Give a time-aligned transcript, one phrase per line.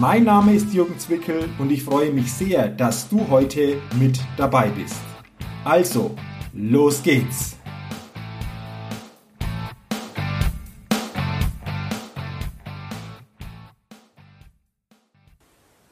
[0.00, 4.68] Mein Name ist Jürgen Zwickel und ich freue mich sehr, dass du heute mit dabei
[4.68, 5.00] bist.
[5.64, 6.14] Also,
[6.52, 7.56] los geht's!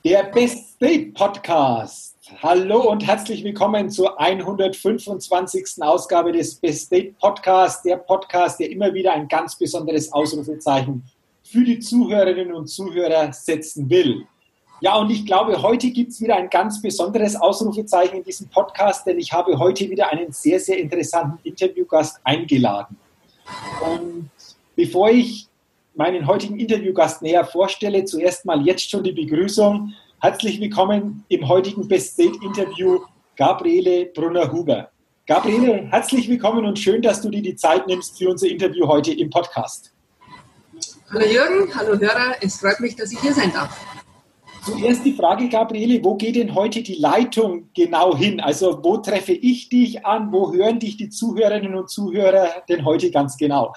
[0.05, 2.15] Der Best State Podcast.
[2.41, 5.83] Hallo und herzlich willkommen zur 125.
[5.83, 11.03] Ausgabe des Best State Podcasts, der Podcast, der immer wieder ein ganz besonderes Ausrufezeichen
[11.57, 14.27] für die Zuhörerinnen und Zuhörer setzen will.
[14.83, 19.07] Ja, und ich glaube, heute gibt es wieder ein ganz besonderes Ausrufezeichen in diesem Podcast,
[19.07, 22.99] denn ich habe heute wieder einen sehr, sehr interessanten Interviewgast eingeladen.
[23.81, 24.29] Und
[24.75, 25.49] bevor ich
[25.95, 29.95] meinen heutigen Interviewgast näher vorstelle, zuerst mal jetzt schon die Begrüßung.
[30.21, 32.99] Herzlich willkommen im heutigen Best State Interview,
[33.35, 34.91] Gabriele Brunner-Huber.
[35.27, 39.15] Gabriele, herzlich willkommen und schön, dass du dir die Zeit nimmst für unser Interview heute
[39.15, 39.96] im Podcast.
[41.09, 43.79] Hallo Jürgen, hallo Hörer, es freut mich, dass ich hier sein darf.
[44.65, 48.41] Zuerst die Frage, Gabriele, wo geht denn heute die Leitung genau hin?
[48.41, 50.33] Also wo treffe ich dich an?
[50.33, 53.73] Wo hören dich die Zuhörerinnen und Zuhörer denn heute ganz genau?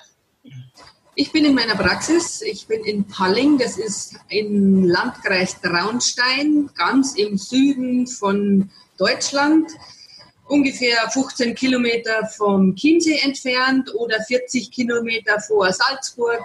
[1.13, 2.41] Ich bin in meiner Praxis.
[2.41, 9.69] Ich bin in Palling, das ist im Landkreis Traunstein, ganz im Süden von Deutschland
[10.50, 16.41] ungefähr 15 Kilometer vom Chiemsee entfernt oder 40 Kilometer vor Salzburg.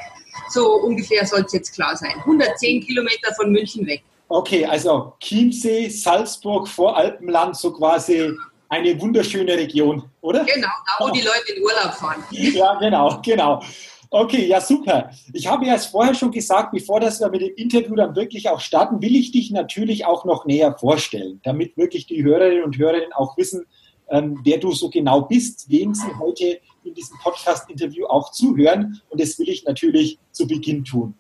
[0.51, 2.15] So ungefähr soll es jetzt klar sein.
[2.21, 4.03] 110 Kilometer von München weg.
[4.29, 8.33] Okay, also Chiemsee, Salzburg, Voralpenland, so quasi
[8.69, 10.45] eine wunderschöne Region, oder?
[10.45, 12.25] Genau, da wo die Leute in Urlaub fahren.
[12.31, 13.63] Ja, genau, genau.
[14.11, 15.11] Okay, ja super.
[15.33, 18.49] Ich habe ja es vorher schon gesagt, bevor das wir mit dem Interview dann wirklich
[18.49, 22.79] auch starten, will ich dich natürlich auch noch näher vorstellen, damit wirklich die Hörerinnen und
[22.79, 23.67] Hörer auch wissen,
[24.09, 29.01] ähm, wer du so genau bist, wem sie heute in diesem Podcast-Interview auch zuhören.
[29.09, 31.15] Und das will ich natürlich zu Beginn tun.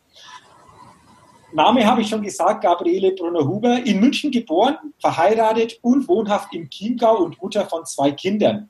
[1.53, 7.19] Name habe ich schon gesagt, Gabriele Brunner-Huber, in München geboren, verheiratet und wohnhaft im Chiemgau
[7.19, 8.69] und Mutter von zwei Kindern.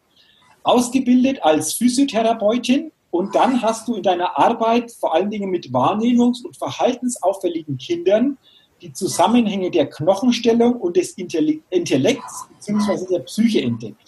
[0.62, 6.44] Ausgebildet als Physiotherapeutin und dann hast du in deiner Arbeit vor allen Dingen mit wahrnehmungs-
[6.44, 8.36] und verhaltensauffälligen Kindern
[8.82, 13.06] die Zusammenhänge der Knochenstellung und des Intellekts bzw.
[13.10, 14.03] der Psyche entdeckt.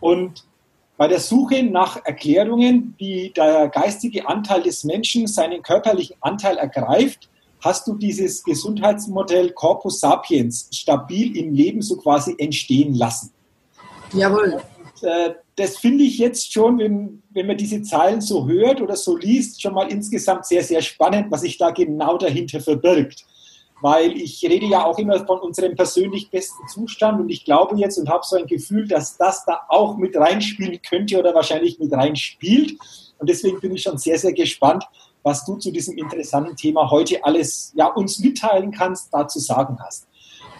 [0.00, 0.44] Und
[0.96, 7.28] bei der Suche nach Erklärungen, wie der geistige Anteil des Menschen seinen körperlichen Anteil ergreift,
[7.60, 13.32] hast du dieses Gesundheitsmodell Corpus Sapiens stabil im Leben so quasi entstehen lassen.
[14.12, 14.62] Jawohl.
[14.82, 18.94] Und, äh, das finde ich jetzt schon, wenn, wenn man diese Zahlen so hört oder
[18.94, 23.24] so liest, schon mal insgesamt sehr, sehr spannend, was sich da genau dahinter verbirgt
[23.80, 27.98] weil ich rede ja auch immer von unserem persönlich besten Zustand und ich glaube jetzt
[27.98, 31.92] und habe so ein Gefühl, dass das da auch mit reinspielen könnte oder wahrscheinlich mit
[31.92, 32.78] reinspielt.
[33.18, 34.84] Und deswegen bin ich schon sehr, sehr gespannt,
[35.22, 40.06] was du zu diesem interessanten Thema heute alles ja, uns mitteilen kannst, dazu sagen hast.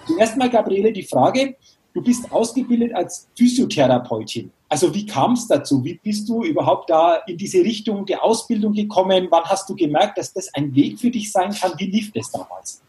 [0.07, 1.57] Zuerst mal, Gabriele, die Frage,
[1.95, 4.51] du bist ausgebildet als Physiotherapeutin.
[4.69, 5.85] Also wie kam es dazu?
[5.85, 9.29] Wie bist du überhaupt da in diese Richtung der Ausbildung gekommen?
[9.31, 11.73] Wann hast du gemerkt, dass das ein Weg für dich sein kann?
[11.79, 12.83] Wie lief das damals?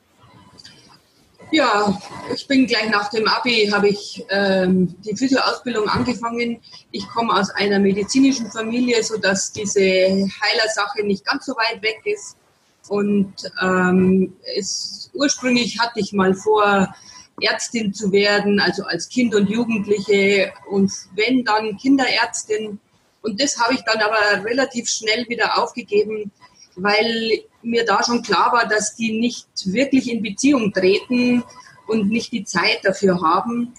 [1.52, 1.98] Ja,
[2.34, 6.60] ich bin gleich nach dem Abi, habe ich ähm, die Physioausbildung angefangen.
[6.92, 12.36] Ich komme aus einer medizinischen Familie, sodass diese Heilersache nicht ganz so weit weg ist.
[12.90, 16.94] Und ähm, es, ursprünglich hatte ich mal vor,
[17.42, 22.80] Ärztin zu werden, also als Kind und Jugendliche und wenn dann Kinderärztin.
[23.22, 26.32] Und das habe ich dann aber relativ schnell wieder aufgegeben,
[26.78, 31.44] weil mir da schon klar war, dass die nicht wirklich in Beziehung treten
[31.88, 33.74] und nicht die Zeit dafür haben.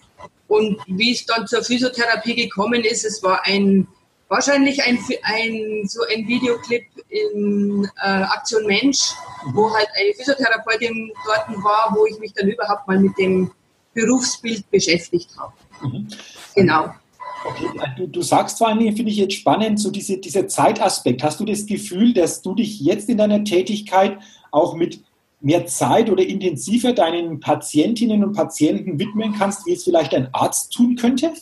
[0.49, 3.87] Und wie es dann zur Physiotherapie gekommen ist, es war ein
[4.29, 9.13] wahrscheinlich ein, ein so ein Videoclip in äh, Aktion Mensch,
[9.53, 13.51] wo halt eine Physiotherapeutin dort war, wo ich mich dann überhaupt mal mit dem
[13.95, 15.53] Berufsbild beschäftigt habe.
[15.83, 16.09] Mhm.
[16.55, 16.95] Genau.
[17.45, 21.23] Okay, du, du sagst vor allem, finde ich jetzt spannend, so diese, dieser Zeitaspekt.
[21.23, 24.19] Hast du das Gefühl, dass du dich jetzt in deiner Tätigkeit
[24.51, 25.01] auch mit
[25.41, 30.73] mehr Zeit oder intensiver deinen Patientinnen und Patienten widmen kannst, wie es vielleicht ein Arzt
[30.73, 31.33] tun könnte?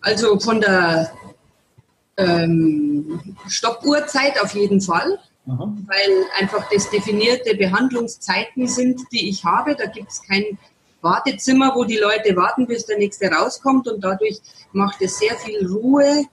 [0.00, 1.12] Also von der
[2.16, 5.76] ähm, Stoppuhrzeit auf jeden Fall, Aha.
[5.86, 9.74] weil einfach das definierte Behandlungszeiten sind, die ich habe.
[9.74, 10.58] Da gibt es kein
[11.04, 14.40] Wartezimmer, wo die Leute warten, bis der nächste rauskommt und dadurch
[14.72, 16.24] macht es sehr viel Ruhe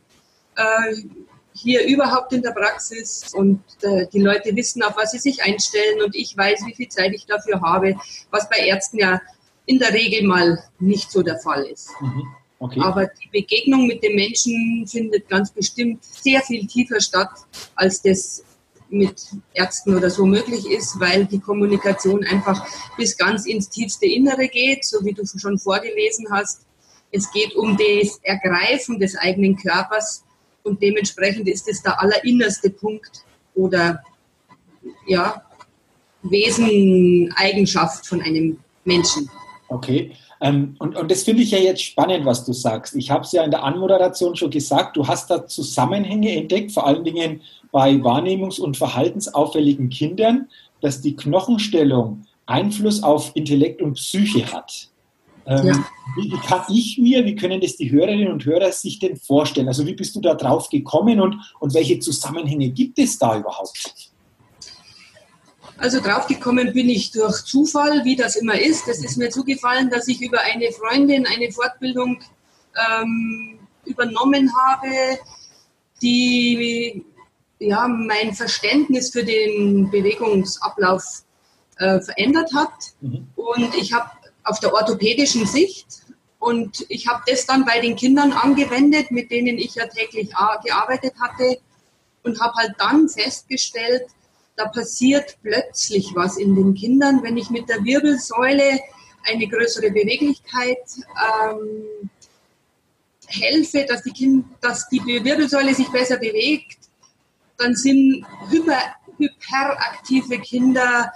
[0.56, 0.96] äh,
[1.54, 6.02] hier überhaupt in der Praxis und äh, die Leute wissen, auf was sie sich einstellen
[6.02, 7.96] und ich weiß, wie viel Zeit ich dafür habe,
[8.32, 9.22] was bei Ärzten ja
[9.66, 11.90] in der Regel mal nicht so der Fall ist.
[12.00, 12.24] Mhm.
[12.60, 12.80] Okay.
[12.80, 17.32] Aber die Begegnung mit den Menschen findet ganz bestimmt sehr viel tiefer statt,
[17.76, 18.44] als das
[18.92, 22.66] mit Ärzten oder so möglich ist, weil die Kommunikation einfach
[22.98, 26.66] bis ganz ins tiefste Innere geht, so wie du schon vorgelesen hast.
[27.12, 30.24] Es geht um das Ergreifen des eigenen Körpers
[30.64, 33.24] und dementsprechend ist es der allerinnerste Punkt
[33.56, 34.04] oder
[35.08, 35.44] ja,
[36.24, 37.34] Wesen,
[38.08, 39.30] von einem Menschen.
[39.72, 40.12] Okay.
[40.42, 42.94] Ähm, und, und das finde ich ja jetzt spannend, was du sagst.
[42.96, 46.86] Ich habe es ja in der Anmoderation schon gesagt, du hast da Zusammenhänge entdeckt, vor
[46.86, 47.42] allen Dingen
[47.72, 50.50] bei wahrnehmungs- und verhaltensauffälligen Kindern,
[50.82, 54.90] dass die Knochenstellung Einfluss auf Intellekt und Psyche hat.
[55.46, 55.86] Ähm, ja.
[56.18, 59.70] wie, wie, kann ich mir, wie können das die Hörerinnen und Hörer sich denn vorstellen?
[59.70, 64.11] Also wie bist du da drauf gekommen und, und welche Zusammenhänge gibt es da überhaupt?
[65.82, 68.88] Also draufgekommen bin ich durch Zufall, wie das immer ist.
[68.88, 72.22] Es ist mir zugefallen, dass ich über eine Freundin eine Fortbildung
[73.02, 75.18] ähm, übernommen habe,
[76.04, 77.04] die
[77.58, 81.24] ja, mein Verständnis für den Bewegungsablauf
[81.78, 82.74] äh, verändert hat.
[83.02, 83.28] Mhm.
[83.36, 84.12] Und ich habe
[84.44, 85.88] auf der orthopädischen Sicht
[86.38, 90.30] und ich habe das dann bei den Kindern angewendet, mit denen ich ja täglich
[90.64, 91.58] gearbeitet hatte
[92.22, 94.04] und habe halt dann festgestellt,
[94.62, 98.80] da passiert plötzlich was in den Kindern, wenn ich mit der Wirbelsäule
[99.24, 100.78] eine größere Beweglichkeit
[101.50, 102.10] ähm,
[103.26, 106.78] helfe, dass die, kind, dass die Wirbelsäule sich besser bewegt,
[107.58, 111.12] dann sind hyper, hyperaktive Kinder,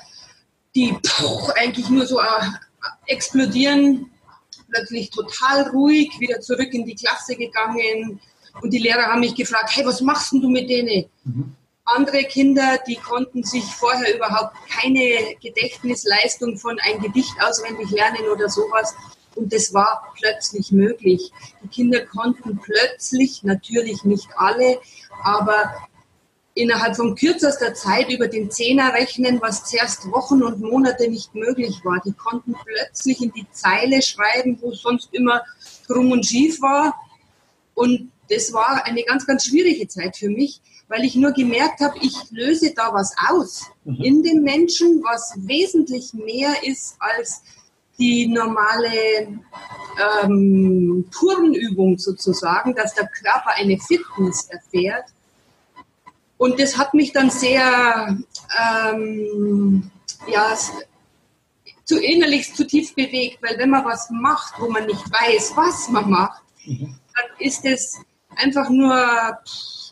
[0.73, 2.23] die pff, eigentlich nur so äh,
[3.07, 4.09] explodieren,
[4.69, 8.19] plötzlich total ruhig, wieder zurück in die Klasse gegangen.
[8.61, 11.05] Und die Lehrer haben mich gefragt, hey, was machst denn du mit denen?
[11.23, 11.55] Mhm.
[11.85, 18.49] Andere Kinder, die konnten sich vorher überhaupt keine Gedächtnisleistung von ein Gedicht auswendig lernen oder
[18.49, 18.95] sowas.
[19.35, 21.31] Und das war plötzlich möglich.
[21.63, 24.79] Die Kinder konnten plötzlich, natürlich nicht alle,
[25.23, 25.75] aber
[26.55, 31.81] innerhalb von kürzester Zeit über den Zehner rechnen, was zuerst Wochen und Monate nicht möglich
[31.83, 32.01] war.
[32.03, 35.43] Die konnten plötzlich in die Zeile schreiben, wo sonst immer
[35.85, 36.95] krumm und schief war.
[37.75, 41.97] Und das war eine ganz, ganz schwierige Zeit für mich weil ich nur gemerkt habe,
[42.01, 44.01] ich löse da was aus mhm.
[44.01, 47.41] in den Menschen, was wesentlich mehr ist als
[47.97, 49.39] die normale
[50.23, 55.05] ähm, Turnübung sozusagen, dass der Körper eine Fitness erfährt.
[56.37, 58.17] Und das hat mich dann sehr,
[58.59, 59.89] ähm,
[60.27, 60.57] ja,
[61.85, 66.09] zu innerlich zutiefst bewegt, weil wenn man was macht, wo man nicht weiß, was man
[66.09, 66.99] macht, mhm.
[67.15, 68.01] dann ist es
[68.35, 69.37] einfach nur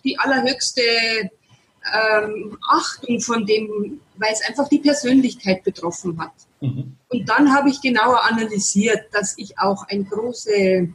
[0.03, 0.81] die allerhöchste
[1.93, 6.33] ähm, Achtung von dem, weil es einfach die Persönlichkeit betroffen hat.
[6.61, 6.95] Mhm.
[7.09, 10.87] Und dann habe ich genauer analysiert, dass ich auch ein großes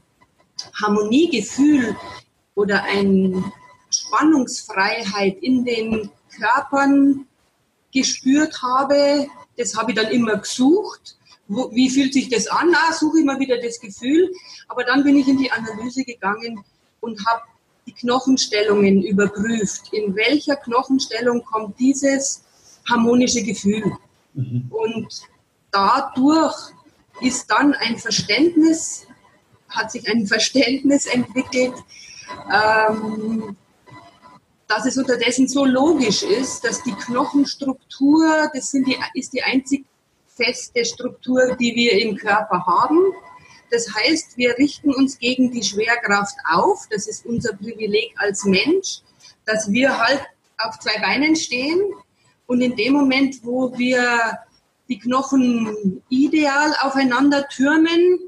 [0.82, 1.96] Harmoniegefühl
[2.54, 3.44] oder eine
[3.90, 7.26] Spannungsfreiheit in den Körpern
[7.92, 9.26] gespürt habe.
[9.56, 11.16] Das habe ich dann immer gesucht.
[11.46, 12.74] Wo, wie fühlt sich das an?
[12.74, 14.30] Ah, suche immer wieder das Gefühl.
[14.68, 16.62] Aber dann bin ich in die Analyse gegangen
[17.00, 17.42] und habe
[17.88, 19.92] die Knochenstellungen überprüft.
[19.92, 22.44] In welcher Knochenstellung kommt dieses
[22.88, 23.92] harmonische Gefühl?
[24.34, 24.66] Mhm.
[24.68, 25.22] Und
[25.70, 26.54] dadurch
[27.22, 29.06] ist dann ein Verständnis,
[29.70, 31.74] hat sich ein Verständnis entwickelt,
[32.52, 33.56] ähm,
[34.66, 39.86] dass es unterdessen so logisch ist, dass die Knochenstruktur, das sind die, ist die einzig
[40.26, 42.98] feste Struktur, die wir im Körper haben.
[43.70, 46.86] Das heißt, wir richten uns gegen die Schwerkraft auf.
[46.90, 49.00] Das ist unser Privileg als Mensch,
[49.44, 50.22] dass wir halt
[50.58, 51.80] auf zwei Beinen stehen.
[52.46, 54.38] Und in dem Moment, wo wir
[54.88, 58.18] die Knochen ideal aufeinander türmen,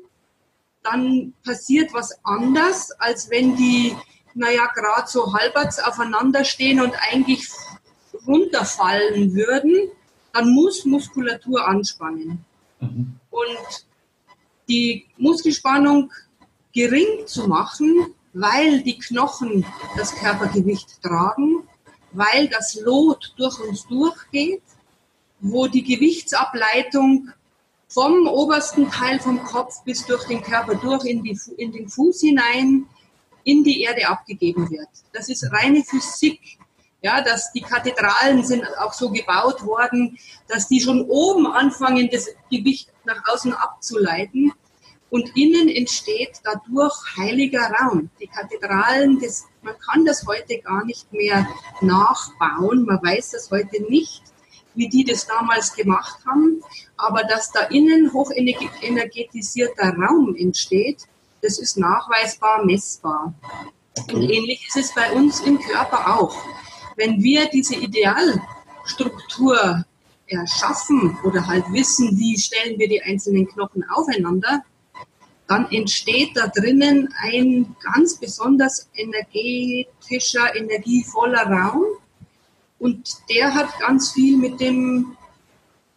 [0.83, 3.97] dann passiert was anders, als wenn die,
[4.35, 7.49] naja, gerade so halberts aufeinander stehen und eigentlich
[8.27, 9.91] runterfallen würden.
[10.33, 12.45] Dann muss Muskulatur anspannen.
[12.81, 13.19] Mhm.
[13.31, 13.87] Und
[14.71, 16.13] die Muskelspannung
[16.73, 21.65] gering zu machen, weil die Knochen das Körpergewicht tragen,
[22.13, 24.63] weil das Lot durch uns durchgeht,
[25.41, 27.31] wo die Gewichtsableitung
[27.89, 32.21] vom obersten Teil vom Kopf bis durch den Körper durch in, die, in den Fuß
[32.21, 32.87] hinein
[33.43, 34.89] in die Erde abgegeben wird.
[35.13, 36.41] Das ist reine Physik.
[37.03, 42.29] Ja, dass die Kathedralen sind auch so gebaut worden, dass die schon oben anfangen, das
[42.51, 44.53] Gewicht nach außen abzuleiten.
[45.11, 48.11] Und innen entsteht dadurch heiliger Raum.
[48.21, 51.49] Die Kathedralen, das, man kann das heute gar nicht mehr
[51.81, 52.85] nachbauen.
[52.85, 54.23] Man weiß das heute nicht,
[54.75, 56.63] wie die das damals gemacht haben.
[56.97, 61.09] Aber dass da innen hochenergetisierter Raum entsteht,
[61.43, 63.35] das ist nachweisbar messbar.
[64.13, 66.37] Und ähnlich ist es bei uns im Körper auch.
[66.97, 69.85] Wenn wir diese Idealstruktur
[70.27, 74.63] erschaffen oder halt wissen, wie stellen wir die einzelnen Knochen aufeinander,
[75.51, 81.87] dann entsteht da drinnen ein ganz besonders energetischer, energievoller Raum.
[82.79, 85.17] Und der hat ganz viel mit dem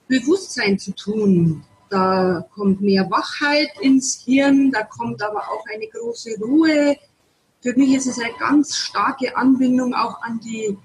[0.07, 1.63] Bewusstsein zu tun.
[1.91, 6.97] Da kommt mehr Wachheit ins Hirn, da kommt aber auch eine große Ruhe.
[7.61, 10.75] Für mich ist es eine ganz starke Anbindung auch an die,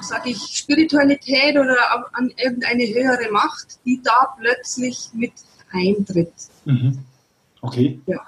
[0.00, 1.76] sage ich, Spiritualität oder
[2.14, 5.34] an irgendeine höhere Macht, die da plötzlich mit
[5.70, 6.32] eintritt.
[6.64, 7.04] Mhm.
[7.66, 8.00] Okay.
[8.06, 8.20] Ja.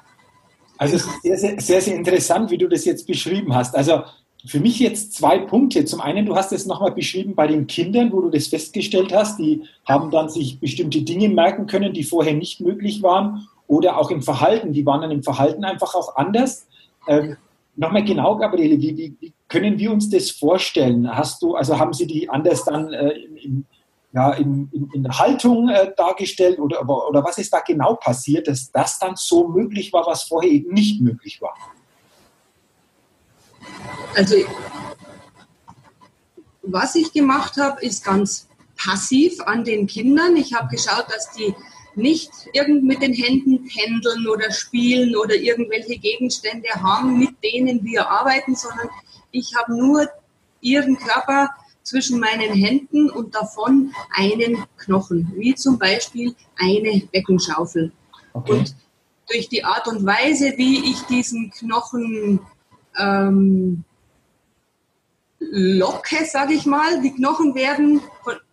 [0.77, 3.75] Also es ist sehr, sehr, sehr, sehr interessant, wie du das jetzt beschrieben hast.
[3.75, 4.03] Also
[4.47, 5.85] für mich jetzt zwei Punkte.
[5.85, 9.39] Zum einen, du hast es nochmal beschrieben bei den Kindern, wo du das festgestellt hast,
[9.39, 13.49] die haben dann sich bestimmte Dinge merken können, die vorher nicht möglich waren.
[13.67, 16.67] Oder auch im Verhalten, die waren dann im Verhalten einfach auch anders.
[17.07, 17.37] Ähm,
[17.77, 21.15] nochmal genau, Gabriele, wie, wie, wie, können wir uns das vorstellen?
[21.15, 23.11] Hast du, also haben sie die anders dann äh,
[23.43, 23.67] im,
[24.13, 28.71] ja, in, in, in Haltung äh, dargestellt oder, oder was ist da genau passiert, dass
[28.71, 31.55] das dann so möglich war, was vorher eben nicht möglich war?
[34.17, 34.37] Also
[36.63, 40.37] was ich gemacht habe, ist ganz passiv an den Kindern.
[40.37, 41.55] Ich habe geschaut, dass die
[41.95, 48.09] nicht irgend mit den Händen pendeln oder spielen oder irgendwelche Gegenstände haben, mit denen wir
[48.09, 48.89] arbeiten, sondern
[49.33, 50.09] ich habe nur
[50.61, 51.49] ihren Körper
[51.89, 57.93] zwischen meinen Händen und davon einen Knochen, wie zum Beispiel eine Beckenschaufel.
[58.35, 58.53] Okay.
[58.53, 58.75] Und
[59.31, 62.41] durch die Art und Weise, wie ich diesen Knochen
[62.99, 63.85] ähm,
[65.39, 68.01] locke, sage ich mal, die Knochen werden,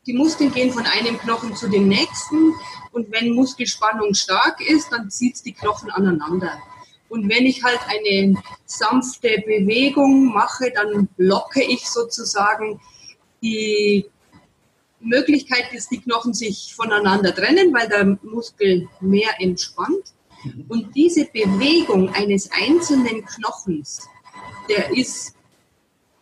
[0.05, 2.53] die Muskeln gehen von einem Knochen zu dem nächsten
[2.91, 6.53] und wenn Muskelspannung stark ist, dann zieht es die Knochen aneinander.
[7.09, 12.79] Und wenn ich halt eine sanfte Bewegung mache, dann locke ich sozusagen
[13.45, 14.05] die
[14.99, 20.13] Möglichkeit, dass die Knochen sich voneinander trennen, weil der Muskel mehr entspannt.
[20.67, 24.07] Und diese Bewegung eines einzelnen Knochens,
[24.69, 25.35] der ist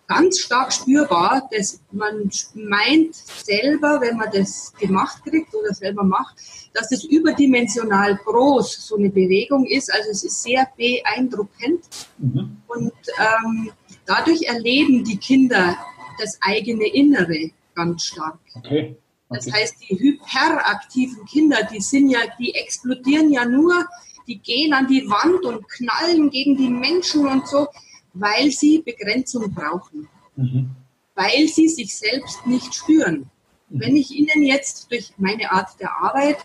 [0.07, 6.35] ganz stark spürbar, dass man meint selber, wenn man das gemacht kriegt oder selber macht,
[6.73, 9.91] dass es überdimensional groß so eine Bewegung ist.
[9.93, 11.85] Also es ist sehr beeindruckend.
[12.17, 12.57] Mhm.
[12.67, 13.71] Und ähm,
[14.05, 15.77] dadurch erleben die Kinder
[16.19, 18.39] das eigene Innere ganz stark.
[18.55, 18.95] Okay.
[19.29, 23.87] Das heißt, die hyperaktiven Kinder, die sind ja, die explodieren ja nur,
[24.27, 27.67] die gehen an die Wand und knallen gegen die Menschen und so,
[28.13, 30.07] weil sie Begrenzung brauchen.
[30.35, 30.69] Mhm.
[31.15, 33.29] Weil sie sich selbst nicht spüren.
[33.69, 33.79] Mhm.
[33.79, 36.37] Wenn ich ihnen jetzt durch meine Art der Arbeit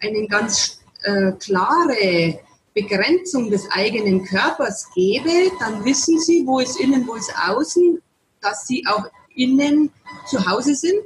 [0.00, 2.40] eine ganz äh, klare
[2.74, 8.00] Begrenzung des eigenen Körpers gebe, dann wissen sie, wo ist innen, wo ist außen
[8.44, 9.90] dass sie auch innen
[10.26, 11.04] zu Hause sind,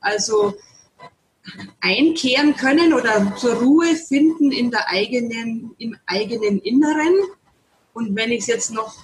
[0.00, 0.54] also
[1.80, 7.14] einkehren können oder zur Ruhe finden in der eigenen, im eigenen Inneren.
[7.92, 8.94] Und wenn ich es jetzt noch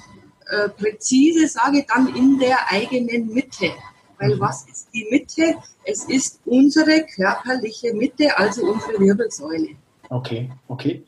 [0.49, 3.73] äh, präzise sage, dann in der eigenen Mitte.
[4.19, 5.55] Weil was ist die Mitte?
[5.85, 9.77] Es ist unsere körperliche Mitte, also unsere Wirbelsäule.
[10.11, 11.05] Okay, okay.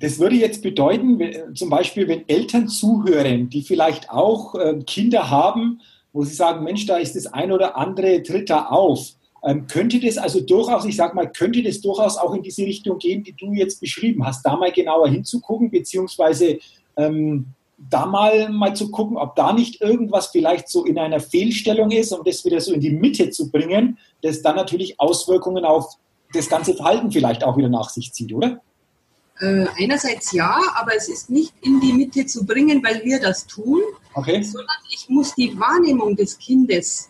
[0.00, 5.30] Das würde jetzt bedeuten, wenn, zum Beispiel, wenn Eltern zuhören, die vielleicht auch äh, Kinder
[5.30, 5.80] haben,
[6.12, 9.10] wo sie sagen, Mensch, da ist das ein oder andere tritt da auf.
[9.44, 12.98] Ähm, könnte das also durchaus, ich sage mal, könnte das durchaus auch in diese Richtung
[12.98, 16.58] gehen, die du jetzt beschrieben hast, da mal genauer hinzugucken, beziehungsweise
[16.96, 17.46] ähm,
[17.88, 22.12] da mal, mal zu gucken, ob da nicht irgendwas vielleicht so in einer Fehlstellung ist,
[22.12, 25.94] um das wieder so in die Mitte zu bringen, das dann natürlich Auswirkungen auf
[26.32, 28.60] das ganze Verhalten vielleicht auch wieder nach sich zieht, oder?
[29.40, 33.46] Äh, einerseits ja, aber es ist nicht in die Mitte zu bringen, weil wir das
[33.46, 33.80] tun,
[34.12, 34.42] okay.
[34.42, 37.08] sondern ich muss die Wahrnehmung des Kindes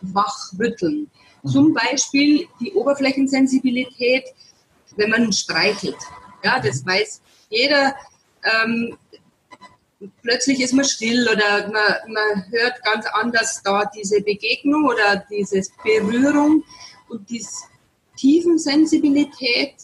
[0.00, 1.10] wachrütteln.
[1.42, 1.48] Mhm.
[1.48, 4.24] Zum Beispiel die Oberflächensensibilität,
[4.94, 5.96] wenn man streichelt.
[6.44, 7.20] Ja, das weiß
[7.50, 7.96] jeder.
[8.44, 8.96] Ähm,
[10.22, 15.62] plötzlich ist man still oder man, man hört ganz anders da diese Begegnung oder diese
[15.82, 16.62] Berührung
[17.08, 17.50] und diese
[18.16, 19.74] Tiefensensibilität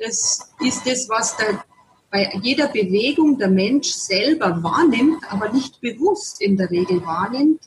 [0.00, 1.62] das ist das, was der,
[2.10, 7.60] bei jeder Bewegung der Mensch selber wahrnimmt, aber nicht bewusst in der Regel wahrnimmt.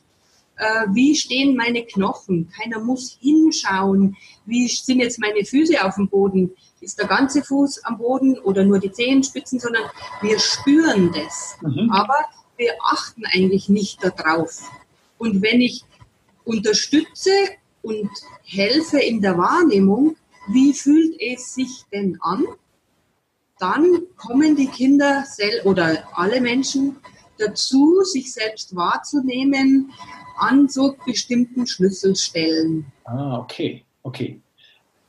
[0.56, 2.48] äh, wie stehen meine Knochen?
[2.50, 6.52] Keiner muss hinschauen, wie sind jetzt meine Füße auf dem Boden?
[6.80, 9.84] Ist der ganze Fuß am Boden oder nur die Zehenspitzen, sondern
[10.20, 11.56] wir spüren das.
[11.62, 11.90] Mhm.
[11.90, 12.14] Aber
[12.56, 14.70] wir achten eigentlich nicht darauf.
[15.18, 15.82] Und wenn ich
[16.44, 17.30] unterstütze
[17.82, 18.10] und
[18.44, 20.16] helfe in der Wahrnehmung,
[20.48, 22.44] wie fühlt es sich denn an,
[23.58, 25.24] dann kommen die Kinder
[25.64, 26.96] oder alle Menschen
[27.38, 29.92] dazu, sich selbst wahrzunehmen
[30.38, 32.86] an so bestimmten Schlüsselstellen.
[33.04, 34.40] Ah, okay, okay.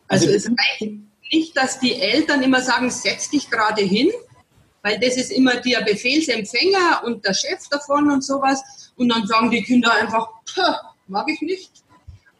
[0.07, 0.93] Also, also es reicht
[1.31, 4.11] nicht, dass die Eltern immer sagen, setz dich gerade hin,
[4.83, 8.91] weil das ist immer der Befehlsempfänger und der Chef davon und sowas.
[8.95, 10.29] Und dann sagen die Kinder einfach,
[11.07, 11.71] mag ich nicht.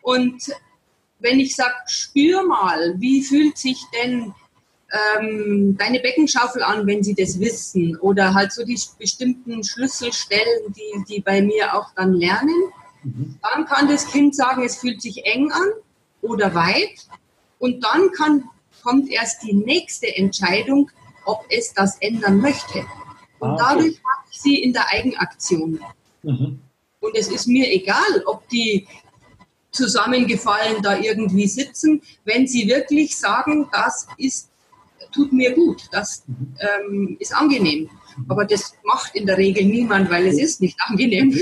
[0.04, 0.44] Und
[1.25, 4.34] wenn ich sage, spür mal, wie fühlt sich denn
[5.17, 7.98] ähm, deine Beckenschaufel an, wenn sie das wissen?
[7.98, 12.55] Oder halt so die bestimmten Schlüsselstellen, die, die bei mir auch dann lernen.
[13.03, 13.39] Mhm.
[13.41, 15.70] Dann kann das Kind sagen, es fühlt sich eng an
[16.22, 17.08] oder weit.
[17.58, 18.44] Und dann kann,
[18.84, 20.91] kommt erst die nächste Entscheidung,
[21.25, 22.86] ob es das ändern möchte.
[23.39, 23.63] Und ah, okay.
[23.67, 25.79] dadurch habe ich sie in der Eigenaktion.
[26.22, 26.60] Mhm.
[27.00, 28.88] Und es ist mir egal, ob die
[29.75, 34.50] zusammengefallen da irgendwie sitzen, wenn sie wirklich sagen, das ist,
[35.13, 36.24] tut mir gut, das
[36.60, 37.89] ähm, ist angenehm.
[38.29, 41.38] Aber das macht in der Regel niemand, weil es ist nicht angenehm.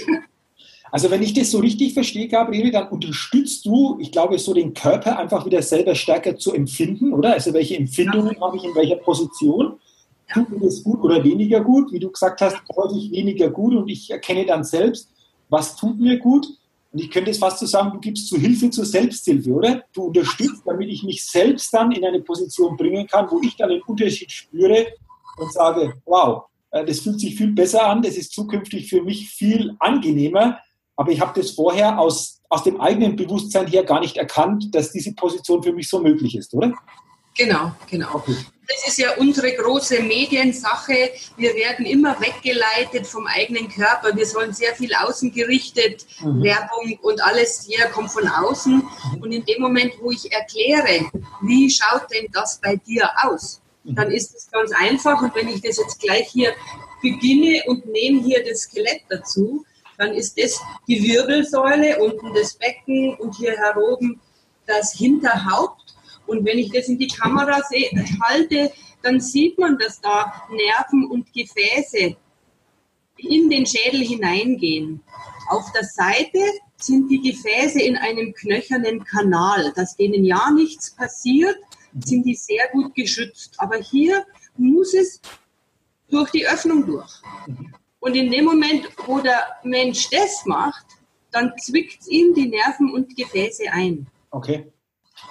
[0.91, 4.75] Also wenn ich das so richtig verstehe, Gabriele, dann unterstützt du, ich glaube, so den
[4.75, 7.33] Körper einfach wieder selber stärker zu empfinden, oder?
[7.33, 8.41] Also welche Empfindungen ja.
[8.41, 9.79] habe ich in welcher Position?
[10.29, 10.35] Ja.
[10.35, 11.91] Tut mir das gut oder weniger gut?
[11.91, 15.09] Wie du gesagt hast, häufig weniger gut und ich erkenne dann selbst,
[15.49, 16.45] was tut mir gut.
[16.93, 19.83] Und ich könnte es fast so sagen, du gibst zu Hilfe zur Selbsthilfe, oder?
[19.93, 23.69] Du unterstützt, damit ich mich selbst dann in eine Position bringen kann, wo ich dann
[23.69, 24.85] den Unterschied spüre
[25.38, 29.27] und sage, wow, äh, das fühlt sich viel besser an, das ist zukünftig für mich
[29.29, 30.59] viel angenehmer,
[30.95, 34.91] aber ich habe das vorher aus, aus dem eigenen Bewusstsein her gar nicht erkannt, dass
[34.91, 36.73] diese Position für mich so möglich ist, oder?
[37.35, 38.13] Genau, genau.
[38.13, 38.36] Okay.
[38.67, 41.12] Das ist ja unsere große Mediensache.
[41.36, 44.15] Wir werden immer weggeleitet vom eigenen Körper.
[44.15, 46.43] Wir sollen sehr viel außengerichtet, mhm.
[46.43, 48.82] Werbung und alles hier kommt von außen.
[49.21, 51.10] Und in dem Moment, wo ich erkläre,
[51.41, 53.95] wie schaut denn das bei dir aus, mhm.
[53.95, 55.21] dann ist es ganz einfach.
[55.21, 56.54] Und wenn ich das jetzt gleich hier
[57.02, 59.65] beginne und nehme hier das Skelett dazu,
[59.97, 64.19] dann ist das die Wirbelsäule, unten das Becken und hier heroben
[64.65, 65.83] das Hinterhaupt.
[66.27, 67.62] Und wenn ich das in die Kamera
[68.21, 72.15] halte, dann sieht man, dass da Nerven und Gefäße
[73.17, 75.01] in den Schädel hineingehen.
[75.49, 76.39] Auf der Seite
[76.77, 81.57] sind die Gefäße in einem knöchernen Kanal, dass denen ja nichts passiert,
[82.03, 83.55] sind die sehr gut geschützt.
[83.57, 84.25] Aber hier
[84.57, 85.21] muss es
[86.09, 87.21] durch die Öffnung durch.
[87.99, 90.86] Und in dem Moment, wo der Mensch das macht,
[91.31, 94.07] dann zwickt es ihm die Nerven und Gefäße ein.
[94.31, 94.72] Okay.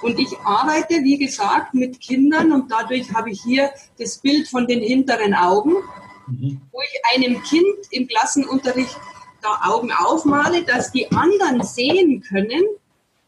[0.02, 4.66] Und ich arbeite, wie gesagt, mit Kindern und dadurch habe ich hier das Bild von
[4.66, 5.74] den hinteren Augen,
[6.26, 6.60] mhm.
[6.72, 8.96] wo ich einem Kind im Klassenunterricht
[9.42, 12.62] da Augen aufmale, dass die anderen sehen können,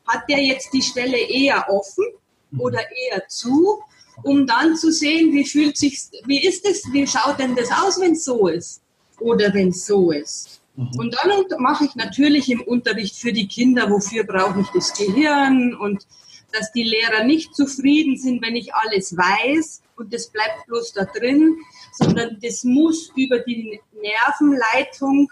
[0.06, 2.06] hat der jetzt die Stelle eher offen
[2.50, 2.60] mhm.
[2.60, 3.80] oder eher zu,
[4.22, 8.00] um dann zu sehen, wie fühlt sich, wie ist es, wie schaut denn das aus,
[8.00, 8.82] wenn es so ist
[9.20, 10.60] oder wenn es so ist.
[10.76, 10.90] Mhm.
[10.98, 15.74] Und dann mache ich natürlich im Unterricht für die Kinder, wofür brauche ich das Gehirn
[15.74, 16.06] und
[16.54, 21.04] dass die Lehrer nicht zufrieden sind, wenn ich alles weiß und das bleibt bloß da
[21.04, 21.56] drin,
[21.92, 25.30] sondern das muss über die Nervenleitung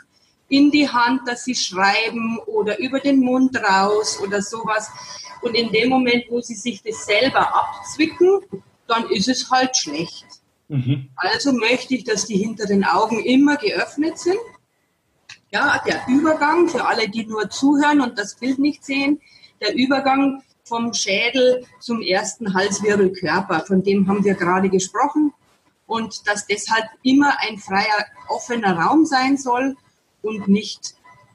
[0.49, 4.91] in die Hand, dass sie schreiben oder über den Mund raus oder sowas.
[5.41, 8.41] Und in dem Moment, wo sie sich das selber abzwicken,
[8.87, 10.27] dann ist es halt schlecht.
[10.69, 11.09] Mhm.
[11.17, 14.39] Also möchte ich, dass die hinteren Augen immer geöffnet sind.
[15.51, 19.21] Ja, der Übergang, für alle, die nur zuhören und das Bild nicht sehen,
[19.61, 25.33] der Übergang vom Schädel zum ersten Halswirbelkörper, von dem haben wir gerade gesprochen.
[25.87, 29.77] Und dass deshalb immer ein freier, offener Raum sein soll
[30.22, 30.94] und nicht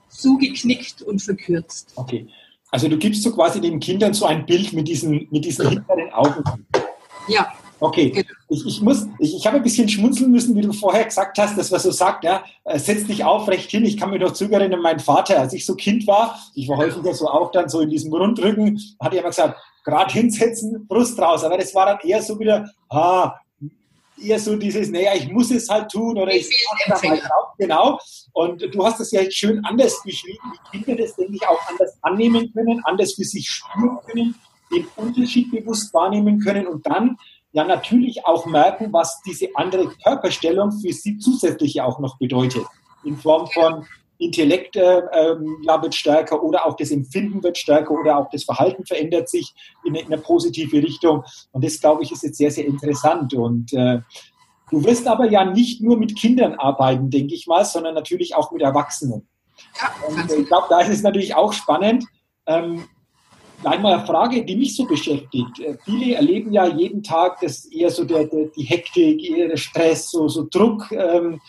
[0.10, 1.92] zugeknickt und verkürzt.
[1.96, 2.28] Okay.
[2.72, 6.12] Also du gibst so quasi den Kindern so ein Bild mit diesen, mit diesen hinteren
[6.12, 6.44] Augen.
[7.28, 11.06] Ja, Okay, ich, ich, muss, ich, ich habe ein bisschen schmunzeln müssen, wie du vorher
[11.06, 13.86] gesagt hast, dass man so sagt, ja, äh, setz dich aufrecht hin.
[13.86, 16.78] Ich kann mich noch zögern an meinen Vater, als ich so Kind war, ich war
[16.78, 21.20] häufiger so auch dann so in diesem Rundrücken, hat er immer gesagt, gerade hinsetzen, Brust
[21.20, 21.44] raus.
[21.44, 23.36] Aber das war dann eher so wieder, ah,
[24.22, 27.54] eher so dieses, naja, ich muss es halt tun oder ich, ich da mal drauf.
[27.58, 28.00] Genau.
[28.34, 30.40] Und du hast das ja jetzt schön anders beschrieben,
[30.72, 34.36] wie Kinder das, denke ich, auch anders annehmen können, anders für sich spüren können,
[34.72, 37.18] den Unterschied bewusst wahrnehmen können und dann
[37.58, 42.64] ja natürlich auch merken, was diese andere Körperstellung für sie zusätzlich auch noch bedeutet.
[43.04, 43.84] In Form von
[44.20, 49.30] Intellekt äh, wird stärker oder auch das Empfinden wird stärker oder auch das Verhalten verändert
[49.30, 51.24] sich in, in eine positive Richtung.
[51.52, 53.34] Und das, glaube ich, ist jetzt sehr, sehr interessant.
[53.34, 54.02] Und äh,
[54.70, 58.52] du wirst aber ja nicht nur mit Kindern arbeiten, denke ich mal, sondern natürlich auch
[58.52, 59.28] mit Erwachsenen.
[59.82, 62.06] Ja, und ich glaube, da ist es natürlich auch spannend.
[62.46, 62.86] Ähm,
[63.62, 65.60] Gleich mal eine Frage, die mich so beschäftigt.
[65.60, 69.58] Äh, viele erleben ja jeden Tag das eher so der, der, die Hektik, eher der
[69.58, 71.42] Stress, so, so Druck ähm,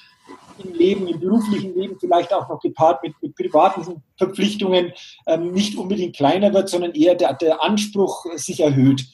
[0.65, 4.93] im Leben, im beruflichen Leben, vielleicht auch noch gepaart mit, mit privaten Verpflichtungen,
[5.27, 9.05] ähm, nicht unbedingt kleiner wird, sondern eher der, der Anspruch sich erhöht.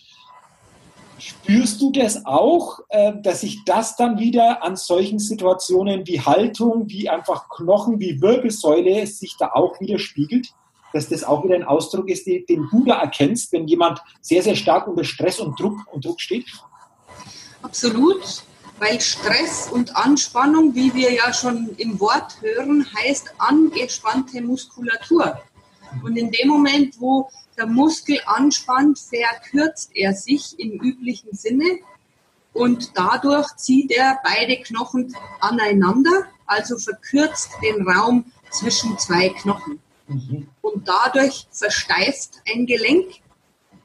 [1.18, 6.88] Spürst du das auch, äh, dass sich das dann wieder an solchen Situationen wie Haltung,
[6.88, 10.48] wie einfach Knochen, wie Wirbelsäule sich da auch widerspiegelt?
[10.94, 14.54] Dass das auch wieder ein Ausdruck ist, den du da erkennst, wenn jemand sehr, sehr
[14.54, 16.46] stark unter Stress und Druck, und Druck steht?
[17.62, 18.44] Absolut,
[18.78, 25.40] weil Stress und Anspannung, wie wir ja schon im Wort hören, heißt angespannte Muskulatur.
[26.02, 31.78] Und in dem Moment, wo der Muskel anspannt, verkürzt er sich im üblichen Sinne
[32.52, 39.80] und dadurch zieht er beide Knochen aneinander, also verkürzt den Raum zwischen zwei Knochen.
[40.06, 40.48] Mhm.
[40.60, 43.06] Und dadurch versteift ein Gelenk.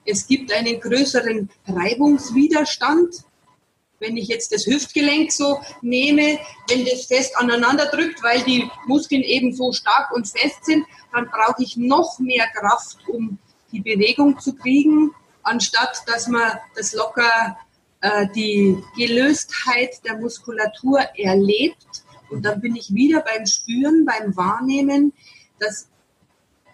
[0.06, 3.24] Es gibt einen größeren Reibungswiderstand.
[4.00, 9.24] Wenn ich jetzt das Hüftgelenk so nehme, wenn das fest aneinander drückt, weil die Muskeln
[9.24, 13.38] eben so stark und fest sind, dann brauche ich noch mehr Kraft, um
[13.72, 15.12] die Bewegung zu kriegen,
[15.44, 17.58] anstatt dass man das locker
[18.02, 22.04] äh, die Gelöstheit der Muskulatur erlebt.
[22.30, 25.14] Und dann bin ich wieder beim Spüren, beim Wahrnehmen,
[25.60, 25.90] dass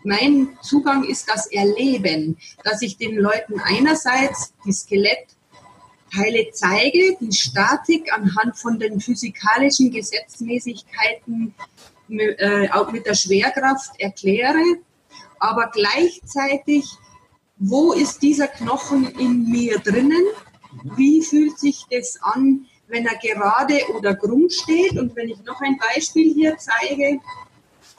[0.06, 8.14] mein Zugang ist das Erleben, dass ich den Leuten einerseits die Skelettteile zeige, die Statik
[8.14, 11.54] anhand von den physikalischen Gesetzmäßigkeiten
[12.10, 14.64] äh, auch mit der Schwerkraft erkläre,
[15.40, 16.86] aber gleichzeitig,
[17.58, 20.24] wo ist dieser Knochen in mir drinnen?
[20.96, 24.98] Wie fühlt sich das an, wenn er gerade oder krumm steht?
[25.00, 27.20] Und wenn ich noch ein Beispiel hier zeige,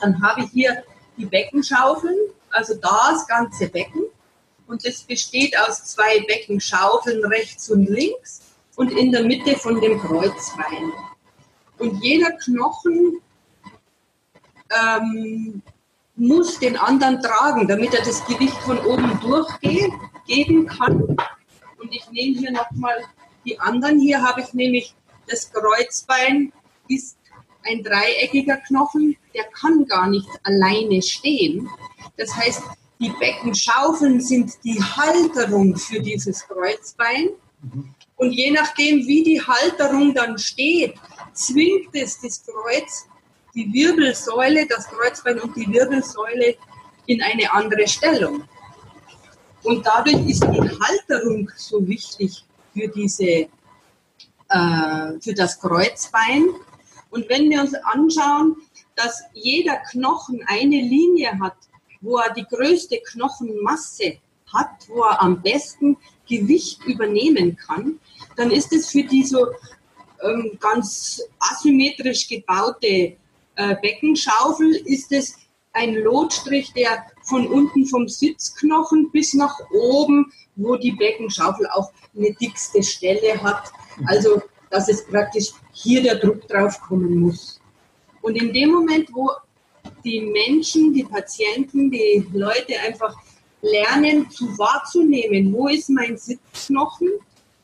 [0.01, 0.85] dann habe ich hier
[1.17, 2.17] die Beckenschaufeln,
[2.51, 4.05] also das ganze Becken.
[4.67, 8.43] Und es besteht aus zwei Beckenschaufeln rechts und links
[8.77, 10.93] und in der Mitte von dem Kreuzbein.
[11.79, 13.21] Und jeder Knochen
[14.71, 15.63] ähm,
[16.17, 21.03] muss den anderen tragen, damit er das Gewicht von oben durchgeben kann.
[21.79, 23.05] Und ich nehme hier nochmal
[23.45, 24.01] die anderen.
[24.01, 24.95] Hier habe ich nämlich
[25.29, 26.53] das Kreuzbein
[26.89, 27.19] ist
[27.67, 31.69] ein dreieckiger Knochen, der kann gar nicht alleine stehen.
[32.17, 32.63] Das heißt,
[33.01, 37.31] die Beckenschaufeln sind die Halterung für dieses Kreuzbein.
[38.17, 40.95] Und je nachdem, wie die Halterung dann steht,
[41.35, 43.07] zwingt es das Kreuz,
[43.55, 46.57] die Wirbelsäule, das Kreuzbein und die Wirbelsäule
[47.07, 48.45] in eine andere Stellung.
[49.63, 53.49] Und dadurch ist die Halterung so wichtig für diese,
[54.49, 56.47] äh, für das Kreuzbein.
[57.17, 58.57] Und wenn wir uns anschauen,
[58.95, 61.57] dass jeder Knochen eine Linie hat,
[62.03, 64.19] wo er die größte Knochenmasse
[64.53, 65.97] hat, wo er am besten
[66.29, 67.99] Gewicht übernehmen kann,
[68.37, 69.47] dann ist es für die so
[70.23, 75.39] ähm, ganz asymmetrisch gebaute äh, Beckenschaufel, ist es
[75.73, 82.35] ein Lotstrich, der von unten vom Sitzknochen bis nach oben, wo die Beckenschaufel auch eine
[82.35, 83.73] dickste Stelle hat.
[84.07, 87.61] Also, dass es praktisch hier der Druck drauf kommen muss.
[88.23, 89.31] Und in dem Moment, wo
[90.05, 93.15] die Menschen, die Patienten, die Leute einfach
[93.61, 97.11] lernen zu wahrzunehmen, wo ist mein Sitzknochen,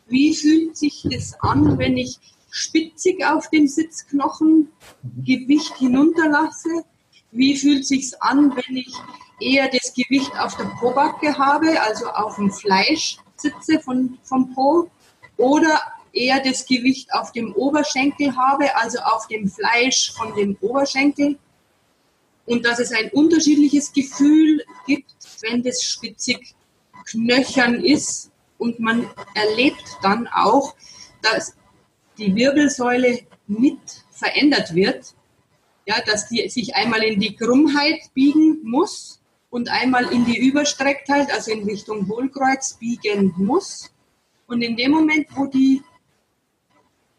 [0.09, 2.19] wie fühlt sich das an, wenn ich
[2.51, 4.69] spitzig auf dem Sitzknochen
[5.25, 6.85] Gewicht hinunterlasse,
[7.31, 8.95] wie fühlt sich an, wenn ich
[9.41, 14.91] eher das Gewicht auf der Pobacke habe, also auf dem Fleisch sitze von, vom Po,
[15.39, 15.81] oder
[16.13, 21.39] eher das Gewicht auf dem Oberschenkel habe, also auf dem Fleisch von dem Oberschenkel.
[22.45, 26.55] Und dass es ein unterschiedliches Gefühl gibt, wenn das spitzig
[27.07, 28.31] knöchern ist.
[28.59, 30.75] Und man erlebt dann auch,
[31.23, 31.55] dass
[32.19, 33.79] die Wirbelsäule mit
[34.11, 35.15] verändert wird.
[35.87, 39.21] Ja, dass die sich einmal in die Krummheit biegen muss
[39.51, 43.93] und einmal in die Überstrecktheit, also in Richtung Hohlkreuz biegen muss.
[44.47, 45.83] Und in dem Moment, wo die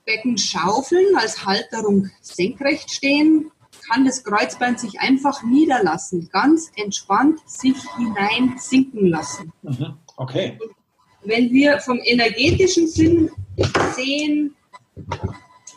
[0.06, 3.52] Becken schaufeln, als Halterung senkrecht stehen,
[3.90, 9.52] kann das Kreuzbein sich einfach niederlassen, ganz entspannt sich hinein sinken lassen.
[9.62, 9.96] Mhm.
[10.16, 10.60] Okay.
[11.24, 13.32] wenn wir vom energetischen Sinn
[13.96, 14.56] sehen,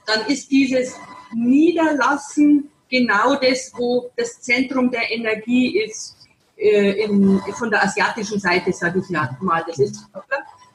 [0.06, 0.94] dann ist dieses
[1.34, 6.16] Niederlassen genau das, wo das Zentrum der Energie ist,
[6.56, 9.64] äh, in, von der asiatischen Seite, sage ich ja mal.
[9.66, 10.06] Das ist,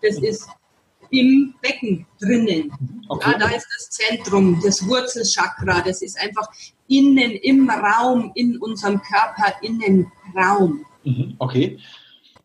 [0.02, 0.48] das ist
[1.12, 2.72] im Becken drinnen.
[3.08, 3.32] Okay.
[3.32, 5.82] Ja, da ist das Zentrum, das Wurzelchakra.
[5.82, 6.48] Das ist einfach
[6.88, 10.86] innen im Raum, in unserem Körper, Innenraum.
[11.04, 11.78] Mhm, okay.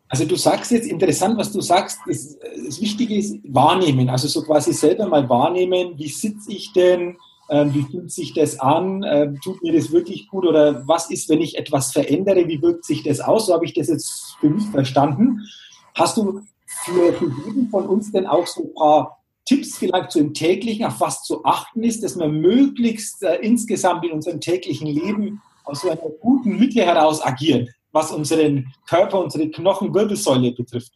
[0.08, 1.98] Also du sagst jetzt interessant, was du sagst.
[2.06, 4.08] Das, das Wichtige ist wahrnehmen.
[4.08, 7.16] Also so quasi selber mal wahrnehmen, wie sitze ich denn,
[7.50, 11.28] ähm, wie fühlt sich das an, ähm, tut mir das wirklich gut oder was ist,
[11.28, 13.46] wenn ich etwas verändere, wie wirkt sich das aus?
[13.46, 15.46] So habe ich das jetzt für mich verstanden.
[15.94, 16.42] Hast du
[16.84, 20.84] für, für jeden von uns denn auch so ein paar Tipps vielleicht so im täglichen,
[20.84, 25.82] auf was zu achten ist, dass wir möglichst äh, insgesamt in unserem täglichen Leben aus
[25.82, 30.92] so einer guten Mitte heraus agieren, was unseren Körper, unsere Knochenwirbelsäule betrifft?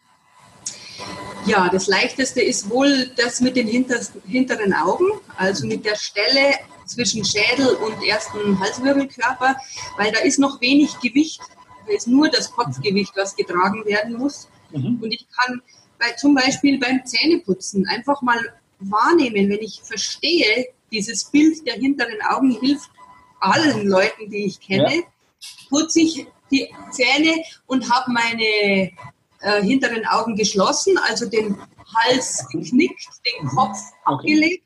[1.47, 7.25] Ja, das Leichteste ist wohl das mit den hinteren Augen, also mit der Stelle zwischen
[7.25, 9.57] Schädel und ersten Halswirbelkörper,
[9.97, 11.41] weil da ist noch wenig Gewicht.
[11.87, 14.50] Da ist nur das Kopfgewicht, was getragen werden muss.
[14.73, 14.99] Mhm.
[15.03, 15.63] Und ich kann
[15.99, 18.39] bei, zum Beispiel beim Zähneputzen einfach mal
[18.79, 22.91] wahrnehmen, wenn ich verstehe, dieses Bild der hinteren Augen hilft
[23.41, 25.03] allen Leuten, die ich kenne, ja.
[25.69, 28.91] putze ich die Zähne und habe meine
[29.41, 31.57] äh, hinteren Augen geschlossen, also den
[31.95, 33.49] Hals geknickt, den mhm.
[33.51, 34.15] Kopf okay.
[34.15, 34.65] abgelegt.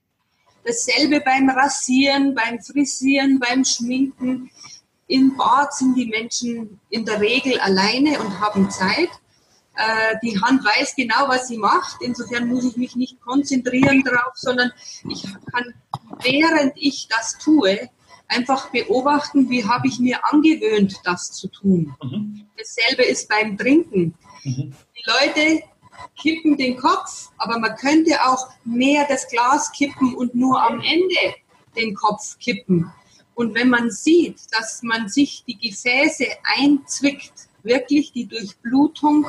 [0.64, 4.50] Dasselbe beim Rasieren, beim Frisieren, beim Schminken.
[5.06, 9.10] Im Bad sind die Menschen in der Regel alleine und haben Zeit.
[9.76, 12.00] Äh, die Hand weiß genau, was sie macht.
[12.00, 14.72] Insofern muss ich mich nicht konzentrieren darauf, sondern
[15.08, 15.74] ich kann,
[16.22, 17.90] während ich das tue,
[18.28, 21.94] einfach beobachten, wie habe ich mir angewöhnt, das zu tun.
[22.02, 22.46] Mhm.
[22.56, 24.14] Dasselbe ist beim Trinken.
[24.44, 24.74] Mhm.
[24.96, 25.62] Die Leute
[26.20, 31.34] kippen den Kopf, aber man könnte auch mehr das Glas kippen und nur am Ende
[31.76, 32.92] den Kopf kippen.
[33.34, 36.26] Und wenn man sieht, dass man sich die Gefäße
[36.58, 37.32] einzwickt,
[37.62, 39.26] wirklich die Durchblutung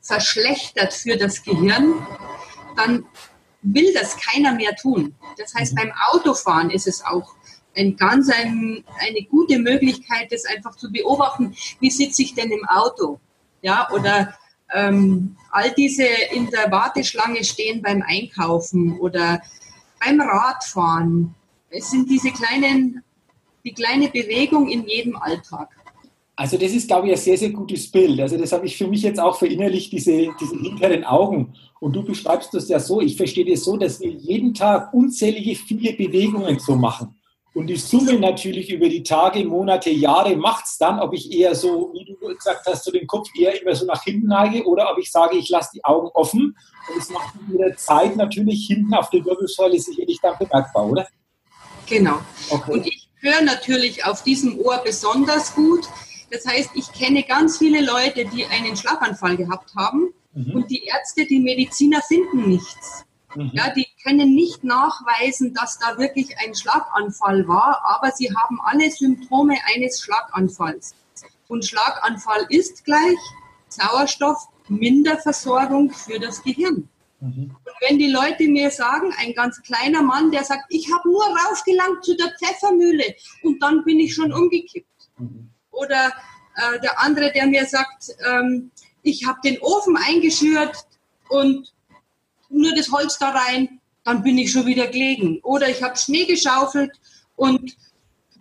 [0.00, 2.06] verschlechtert für das Gehirn,
[2.76, 3.04] dann
[3.62, 5.14] will das keiner mehr tun.
[5.36, 7.34] Das heißt, beim Autofahren ist es auch
[7.76, 11.54] ein ganz ein, eine gute Möglichkeit, das einfach zu beobachten.
[11.80, 13.20] Wie sitze ich denn im Auto?
[13.62, 14.34] Ja, oder
[14.72, 19.40] ähm, all diese in der Warteschlange stehen beim Einkaufen oder
[20.00, 21.34] beim Radfahren.
[21.70, 23.02] Es sind diese kleinen,
[23.64, 25.68] die kleine Bewegung in jedem Alltag.
[26.38, 28.20] Also das ist, glaube ich, ein sehr, sehr gutes Bild.
[28.20, 31.54] Also das habe ich für mich jetzt auch verinnerlicht, diese, diese hinteren Augen.
[31.80, 35.56] Und du beschreibst das ja so, ich verstehe das so, dass wir jeden Tag unzählige
[35.56, 37.16] viele Bewegungen so machen.
[37.54, 41.56] Und die Summe natürlich über die Tage, Monate, Jahre macht es dann, ob ich eher
[41.56, 44.92] so, wie du gesagt hast, so den Kopf eher immer so nach hinten neige oder
[44.92, 46.56] ob ich sage, ich lasse die Augen offen.
[46.88, 51.08] Und es macht mit der Zeit natürlich hinten auf der Wirbelsäule sicherlich dann bemerkbar, oder?
[51.88, 52.20] Genau.
[52.48, 52.72] Okay.
[52.72, 55.88] Und ich höre natürlich auf diesem Ohr besonders gut.
[56.30, 60.52] Das heißt, ich kenne ganz viele Leute, die einen Schlaganfall gehabt haben mhm.
[60.52, 63.04] und die Ärzte, die Mediziner finden nichts.
[63.34, 63.50] Mhm.
[63.52, 68.90] Ja, die können nicht nachweisen, dass da wirklich ein Schlaganfall war, aber sie haben alle
[68.90, 70.94] Symptome eines Schlaganfalls.
[71.48, 73.18] Und Schlaganfall ist gleich
[73.68, 76.88] Sauerstoff, Minderversorgung für das Gehirn.
[77.20, 77.56] Mhm.
[77.64, 81.24] Und wenn die Leute mir sagen, ein ganz kleiner Mann, der sagt, ich habe nur
[81.24, 85.10] raufgelangt zu der Pfeffermühle und dann bin ich schon umgekippt.
[85.18, 85.50] Mhm.
[85.70, 86.12] Oder
[86.56, 88.70] äh, der andere, der mir sagt, ähm,
[89.02, 90.76] ich habe den Ofen eingeschürt
[91.28, 91.72] und
[92.48, 95.40] nur das Holz da rein, dann bin ich schon wieder gelegen.
[95.42, 96.92] Oder ich habe Schnee geschaufelt
[97.36, 97.76] und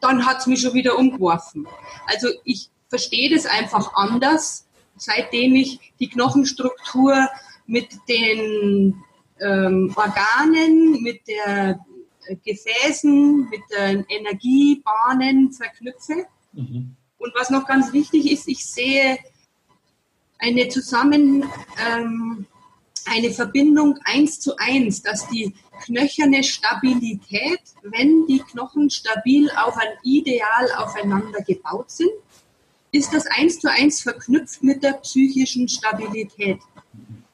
[0.01, 1.67] dann hat es mich schon wieder umgeworfen.
[2.05, 7.27] Also ich verstehe das einfach anders, seitdem ich die Knochenstruktur
[7.65, 9.03] mit den
[9.39, 11.79] ähm, Organen, mit der
[12.25, 16.25] äh, Gefäßen, mit den Energiebahnen verknüpfe.
[16.53, 16.95] Mhm.
[17.17, 19.17] Und was noch ganz wichtig ist, ich sehe
[20.39, 21.45] eine Zusammen,
[21.89, 22.45] ähm,
[23.05, 25.53] eine Verbindung eins zu eins, dass die
[25.85, 32.11] knöcherne Stabilität, wenn die Knochen stabil auf ein Ideal aufeinander gebaut sind,
[32.91, 36.59] ist das eins zu eins verknüpft mit der psychischen Stabilität.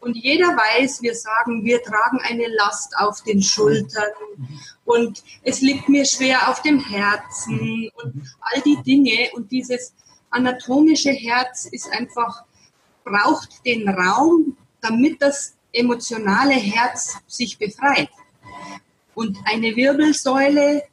[0.03, 4.11] Und jeder weiß, wir sagen, wir tragen eine Last auf den Schultern
[4.83, 9.93] und es liegt mir schwer auf dem Herzen und all die Dinge und dieses
[10.29, 12.43] anatomische Herz ist einfach,
[13.05, 18.09] braucht den Raum, damit das emotionale Herz sich befreit.
[19.15, 20.83] Und eine Wirbelsäule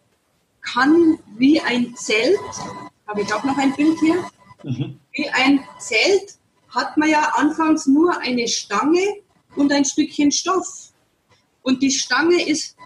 [0.60, 2.38] kann wie ein Zelt,
[3.08, 4.24] habe ich auch noch ein Bild hier,
[4.62, 5.00] mhm.
[5.10, 6.38] wie ein Zelt
[6.70, 9.22] hat man ja anfangs nur eine Stange
[9.56, 10.92] und ein Stückchen Stoff.
[11.62, 12.76] Und die Stange ist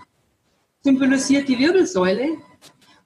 [0.83, 2.37] symbolisiert die Wirbelsäule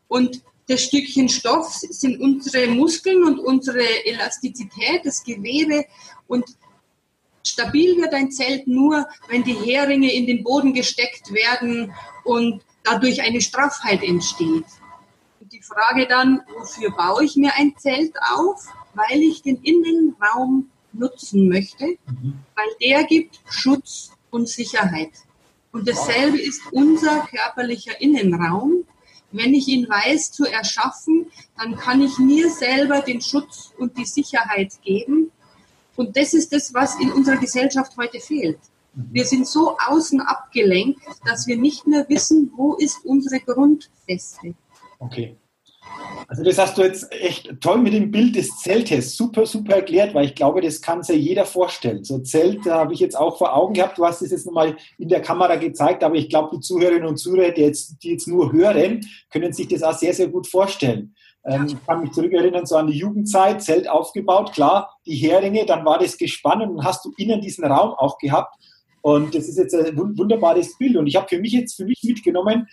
[0.09, 5.87] und das Stückchen Stoff sind unsere Muskeln und unsere Elastizität, das Gewebe.
[6.27, 6.45] Und
[7.43, 13.23] stabil wird ein Zelt nur, wenn die Heringe in den Boden gesteckt werden und dadurch
[13.23, 14.67] eine Straffheit entsteht.
[15.41, 18.67] Und die Frage dann, wofür baue ich mir ein Zelt auf?
[18.99, 22.35] Weil ich den Innenraum nutzen möchte, mhm.
[22.55, 25.13] weil der gibt Schutz und Sicherheit.
[25.73, 28.85] Und dasselbe ist unser körperlicher Innenraum.
[29.31, 34.07] Wenn ich ihn weiß zu erschaffen, dann kann ich mir selber den Schutz und die
[34.07, 35.31] Sicherheit geben.
[35.97, 38.59] Und das ist das, was in unserer Gesellschaft heute fehlt.
[38.95, 39.09] Mhm.
[39.13, 44.55] Wir sind so außen abgelenkt, dass wir nicht mehr wissen, wo ist unsere Grundfeste.
[44.99, 45.37] Okay.
[46.31, 50.15] Also das hast du jetzt echt toll mit dem Bild des Zeltes super, super erklärt,
[50.15, 52.05] weil ich glaube, das kann sich jeder vorstellen.
[52.05, 53.97] So Zelt habe ich jetzt auch vor Augen gehabt.
[53.97, 57.17] Du hast es jetzt nochmal in der Kamera gezeigt, aber ich glaube, die Zuhörerinnen und
[57.17, 61.15] Zuhörer, die jetzt, die jetzt nur hören, können sich das auch sehr, sehr gut vorstellen.
[61.47, 65.87] Ähm, ich kann mich zurückerinnern, so an die Jugendzeit, Zelt aufgebaut, klar, die Heringe, dann
[65.87, 68.55] war das gespannt und hast du innen diesen Raum auch gehabt.
[69.01, 70.97] Und das ist jetzt ein wunderbares Bild.
[70.97, 72.69] Und ich habe für mich jetzt für mich mitgenommen,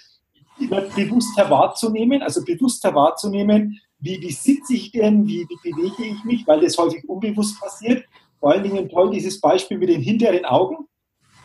[0.58, 6.48] bewusster wahrzunehmen, also bewusster wahrzunehmen, wie, wie sitze ich denn, wie, wie bewege ich mich,
[6.48, 8.06] weil das häufig unbewusst passiert.
[8.40, 10.88] Vor allen Dingen toll dieses Beispiel mit den hinteren Augen.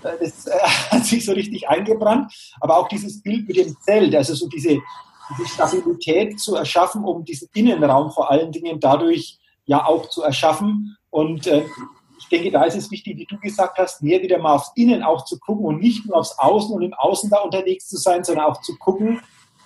[0.03, 0.59] Äh, das äh,
[0.91, 2.33] hat sich so richtig eingebrannt.
[2.61, 4.79] Aber auch dieses Bild mit dem Zelt, also so diese,
[5.39, 10.97] diese Stabilität zu erschaffen, um diesen Innenraum vor allen Dingen dadurch ja auch zu erschaffen.
[11.11, 11.65] Und äh,
[12.31, 15.25] denke, da ist es wichtig, wie du gesagt hast, mehr wieder mal aufs Innen auch
[15.25, 18.47] zu gucken und nicht nur aufs Außen und im Außen da unterwegs zu sein, sondern
[18.47, 19.21] auch zu gucken,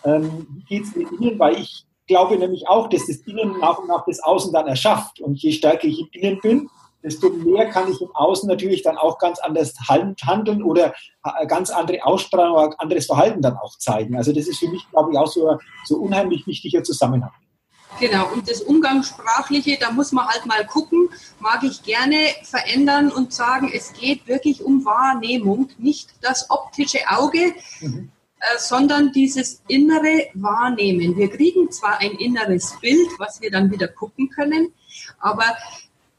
[0.04, 3.78] ähm, wie geht es mit Innen, weil ich glaube nämlich auch, dass das Innen nach
[3.78, 5.20] und nach das Außen dann erschafft.
[5.20, 6.70] Und je stärker ich im Innen bin,
[7.02, 11.70] desto mehr kann ich im Außen natürlich dann auch ganz anders handeln oder äh, ganz
[11.70, 14.16] andere Ausstrahlung anderes Verhalten dann auch zeigen.
[14.16, 17.32] Also das ist für mich, glaube ich, auch so, so unheimlich wichtiger Zusammenhang.
[18.00, 23.32] Genau, und das Umgangssprachliche, da muss man halt mal gucken, mag ich gerne verändern und
[23.32, 28.10] sagen, es geht wirklich um Wahrnehmung, nicht das optische Auge, mhm.
[28.40, 31.16] äh, sondern dieses innere Wahrnehmen.
[31.16, 34.72] Wir kriegen zwar ein inneres Bild, was wir dann wieder gucken können,
[35.20, 35.56] aber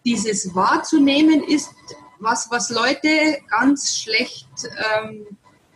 [0.06, 1.72] dieses wahrzunehmen ist
[2.20, 4.48] was, was Leute ganz schlecht,
[4.98, 5.26] ähm,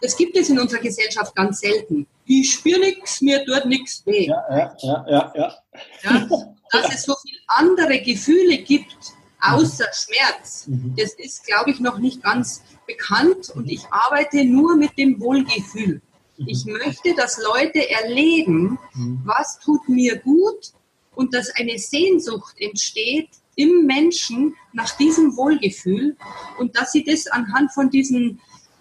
[0.01, 4.27] das gibt es in unserer Gesellschaft ganz selten ich spüre nichts, mir tut nichts weh.
[4.27, 5.61] Ja, ja, ja, ja, ja.
[6.03, 6.27] ja.
[6.71, 9.85] Dass es so viele andere Gefühle gibt, außer.
[9.93, 10.93] Schmerz, mhm.
[10.95, 16.01] das ist, glaube ich, noch nicht ganz bekannt und ich arbeite nur mit dem Wohlgefühl.
[16.37, 16.47] Mhm.
[16.47, 19.21] Ich möchte, dass Leute erleben, mhm.
[19.25, 20.73] was tut mir gut
[21.15, 26.15] und dass eine Sehnsucht entsteht im Menschen nach diesem Wohlgefühl
[26.59, 28.39] und dass sie das anhand von diesen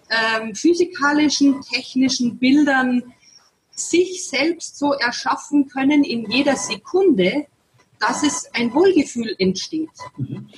[0.09, 3.13] ähm, physikalischen, technischen Bildern
[3.79, 7.45] sich selbst so erschaffen können in jeder Sekunde,
[7.99, 9.89] dass es ein Wohlgefühl entsteht.
[10.17, 10.49] Mhm.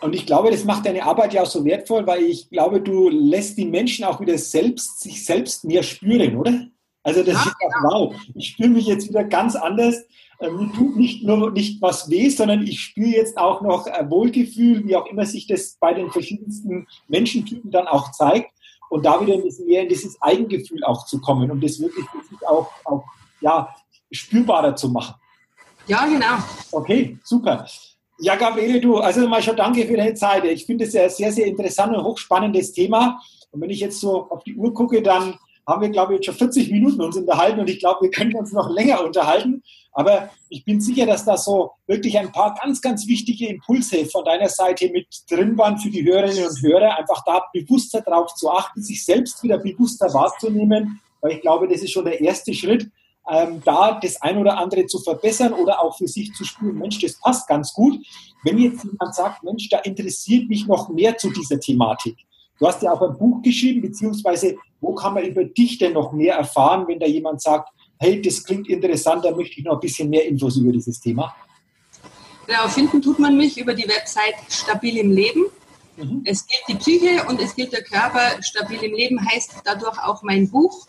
[0.00, 3.10] Und ich glaube, das macht deine Arbeit ja auch so wertvoll, weil ich glaube, du
[3.10, 6.68] lässt die Menschen auch wieder selbst, sich selbst mehr spüren, oder?
[7.02, 8.14] Also das ja, ist auch wow.
[8.34, 9.96] Ich spüre mich jetzt wieder ganz anders.
[10.40, 14.86] Ähm, mir tut nicht nur nicht was weh, sondern ich spüre jetzt auch noch Wohlgefühl,
[14.86, 18.52] wie auch immer sich das bei den verschiedensten Menschentypen dann auch zeigt
[18.90, 22.04] und da wieder ein bisschen mehr in dieses Eigengefühl auch zu kommen, um das wirklich
[22.46, 23.04] auch, auch
[23.40, 23.74] ja,
[24.10, 25.14] spürbarer zu machen.
[25.86, 26.36] Ja, genau.
[26.72, 27.66] Okay, super.
[28.18, 30.44] Ja, Gabriele, du, also mal schon danke für deine Zeit.
[30.44, 33.20] Ich finde es ja sehr, sehr interessant und hochspannendes Thema.
[33.52, 35.38] Und wenn ich jetzt so auf die Uhr gucke, dann
[35.70, 38.34] haben wir, glaube ich, jetzt schon 40 Minuten uns unterhalten und ich glaube, wir können
[38.34, 39.62] uns noch länger unterhalten.
[39.92, 44.24] Aber ich bin sicher, dass da so wirklich ein paar ganz, ganz wichtige Impulse von
[44.24, 48.50] deiner Seite mit drin waren für die Hörerinnen und Hörer, einfach da bewusster darauf zu
[48.50, 52.88] achten, sich selbst wieder bewusster wahrzunehmen, weil ich glaube, das ist schon der erste Schritt,
[53.28, 56.98] ähm, da das ein oder andere zu verbessern oder auch für sich zu spüren, Mensch,
[57.00, 57.98] das passt ganz gut.
[58.42, 62.16] Wenn jetzt jemand sagt, Mensch, da interessiert mich noch mehr zu dieser Thematik.
[62.58, 66.12] Du hast ja auch ein Buch geschrieben, beziehungsweise wo kann man über dich denn noch
[66.12, 69.80] mehr erfahren, wenn da jemand sagt, hey, das klingt interessant, da möchte ich noch ein
[69.80, 71.34] bisschen mehr Infos über dieses Thema?
[72.46, 75.44] Genau, finden tut man mich über die Website Stabil im Leben.
[75.96, 76.22] Mhm.
[76.24, 78.42] Es gilt die Psyche und es gilt der Körper.
[78.42, 80.86] Stabil im Leben heißt dadurch auch mein Buch.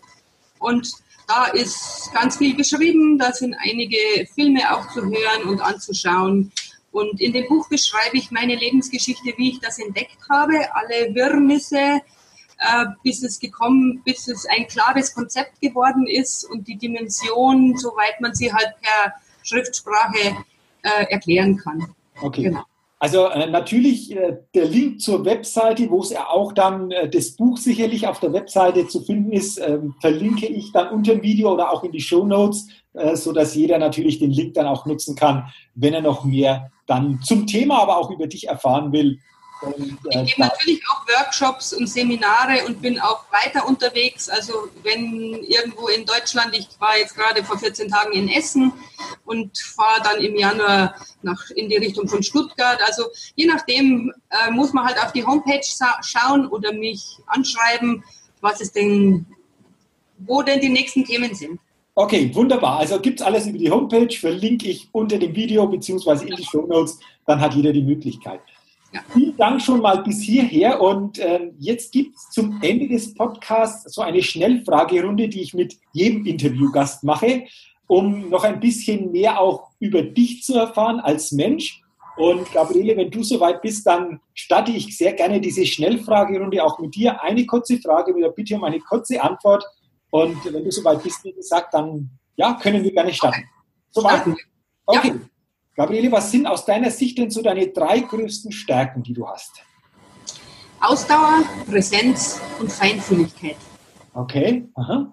[0.58, 0.90] Und
[1.28, 3.18] da ist ganz viel beschrieben.
[3.18, 6.50] Da sind einige Filme auch zu hören und anzuschauen.
[6.90, 12.00] Und in dem Buch beschreibe ich meine Lebensgeschichte, wie ich das entdeckt habe, alle Wirrnisse,
[12.62, 18.20] äh, bis es gekommen, bis es ein klares Konzept geworden ist und die Dimension, soweit
[18.20, 20.36] man sie halt per Schriftsprache
[20.82, 21.94] äh, erklären kann.
[22.20, 22.44] Okay.
[22.44, 22.62] Genau.
[23.02, 27.32] Also äh, natürlich äh, der Link zur Webseite, wo es ja auch dann äh, das
[27.32, 31.52] Buch sicherlich auf der Webseite zu finden ist, ähm, verlinke ich dann unter dem Video
[31.52, 34.86] oder auch in die Show Notes, äh, so dass jeder natürlich den Link dann auch
[34.86, 39.18] nutzen kann, wenn er noch mehr dann zum Thema, aber auch über dich erfahren will.
[39.62, 44.28] Und, äh, ich gebe natürlich auch Workshops und Seminare und bin auch weiter unterwegs.
[44.28, 48.72] Also wenn irgendwo in Deutschland, ich war jetzt gerade vor 14 Tagen in Essen
[49.24, 52.80] und fahre dann im Januar nach, in die Richtung von Stuttgart.
[52.86, 53.04] Also
[53.36, 55.62] je nachdem äh, muss man halt auf die Homepage
[56.02, 58.02] schauen oder mich anschreiben,
[58.40, 59.26] was es denn,
[60.18, 61.60] wo denn die nächsten Themen sind.
[61.94, 62.78] Okay, wunderbar.
[62.78, 66.44] Also gibt es alles über die Homepage, verlinke ich unter dem Video beziehungsweise in die
[66.44, 68.40] Show Notes, dann hat jeder die Möglichkeit.
[68.92, 69.00] Ja.
[69.12, 73.94] Vielen Dank schon mal bis hierher und äh, jetzt gibt es zum Ende des Podcasts
[73.94, 77.44] so eine Schnellfragerunde, die ich mit jedem Interviewgast mache,
[77.86, 81.82] um noch ein bisschen mehr auch über dich zu erfahren als Mensch.
[82.16, 86.94] Und Gabriele, wenn du soweit bist, dann starte ich sehr gerne diese Schnellfragerunde auch mit
[86.94, 87.22] dir.
[87.22, 89.64] Eine kurze Frage mit der Bitte um eine kurze Antwort.
[90.10, 93.44] Und wenn du soweit bist, wie gesagt, dann ja, können wir gerne starten.
[93.90, 94.24] Soweit?
[94.84, 95.14] Okay.
[95.74, 99.52] Gabriele, was sind aus deiner Sicht denn so deine drei größten Stärken, die du hast?
[100.80, 103.56] Ausdauer, Präsenz und Feinfühligkeit.
[104.12, 104.68] Okay.
[104.74, 105.12] Aha.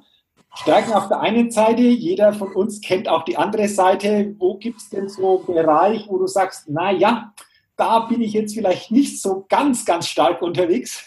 [0.55, 4.35] Stärken auf der einen Seite, jeder von uns kennt auch die andere Seite.
[4.39, 7.33] Wo gibt es denn so einen Bereich, wo du sagst, na ja,
[7.77, 11.05] da bin ich jetzt vielleicht nicht so ganz, ganz stark unterwegs?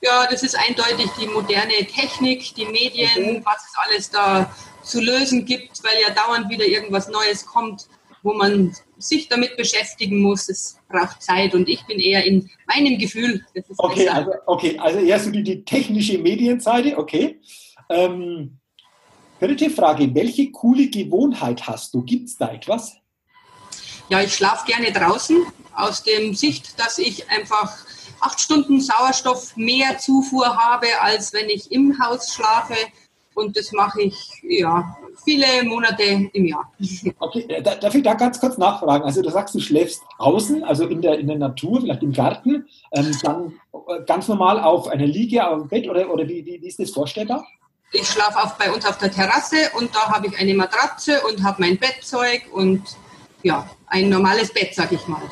[0.00, 3.42] Ja, das ist eindeutig die moderne Technik, die Medien, okay.
[3.44, 4.50] was es alles da
[4.82, 7.86] zu lösen gibt, weil ja dauernd wieder irgendwas Neues kommt
[8.26, 10.48] wo man sich damit beschäftigen muss.
[10.48, 13.46] Es braucht Zeit und ich bin eher in meinem Gefühl.
[13.78, 17.40] okay, also, okay, also eher so die, die technische Medienseite, okay.
[17.88, 18.58] Ähm,
[19.38, 22.02] dritte Frage, welche coole Gewohnheit hast du?
[22.02, 22.96] Gibt es da etwas?
[24.08, 27.78] Ja, ich schlafe gerne draußen, aus dem Sicht, dass ich einfach
[28.18, 32.74] acht Stunden Sauerstoff mehr Zufuhr habe, als wenn ich im Haus schlafe.
[33.34, 36.02] Und das mache ich ja viele Monate
[36.32, 36.70] im Jahr.
[37.18, 39.04] Okay, äh, darf ich da ganz kurz nachfragen?
[39.04, 42.66] Also du sagst, du schläfst außen, also in der, in der Natur, vielleicht im Garten,
[42.92, 46.60] ähm, dann äh, ganz normal auf einer Liege, auf dem Bett oder, oder wie, wie,
[46.60, 47.46] wie ist das vorstellbar?
[47.92, 51.62] Ich schlafe bei uns auf der Terrasse und da habe ich eine Matratze und habe
[51.62, 52.82] mein Bettzeug und
[53.42, 55.22] ja, ein normales Bett, sag ich mal.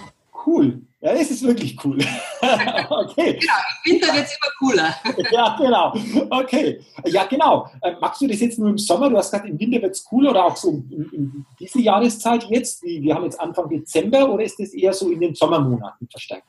[0.47, 0.83] Cool.
[1.01, 1.99] Ja, das ist wirklich cool.
[2.41, 3.39] okay.
[3.39, 4.97] Genau, im Winter wird es immer cooler.
[5.33, 5.95] ja, genau.
[6.31, 6.81] Okay.
[7.05, 7.69] Ja, genau.
[7.83, 9.11] Äh, magst du das jetzt nur im Sommer?
[9.11, 12.45] Du hast gesagt, im Winter wird es cooler oder auch so in, in diese Jahreszeit
[12.45, 12.83] jetzt?
[12.83, 16.49] Wir haben jetzt Anfang Dezember oder ist das eher so in den Sommermonaten verstärkt?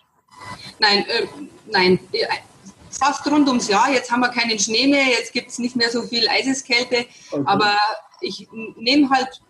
[0.79, 1.27] Nein, äh,
[1.71, 1.99] nein.
[2.13, 2.25] Äh,
[2.89, 3.91] fast rund ums Jahr.
[3.91, 7.05] Jetzt haben wir keinen Schnee mehr, jetzt gibt es nicht mehr so viel Eiseskälte.
[7.31, 7.43] Okay.
[7.45, 7.77] Aber
[8.21, 9.41] ich nehme halt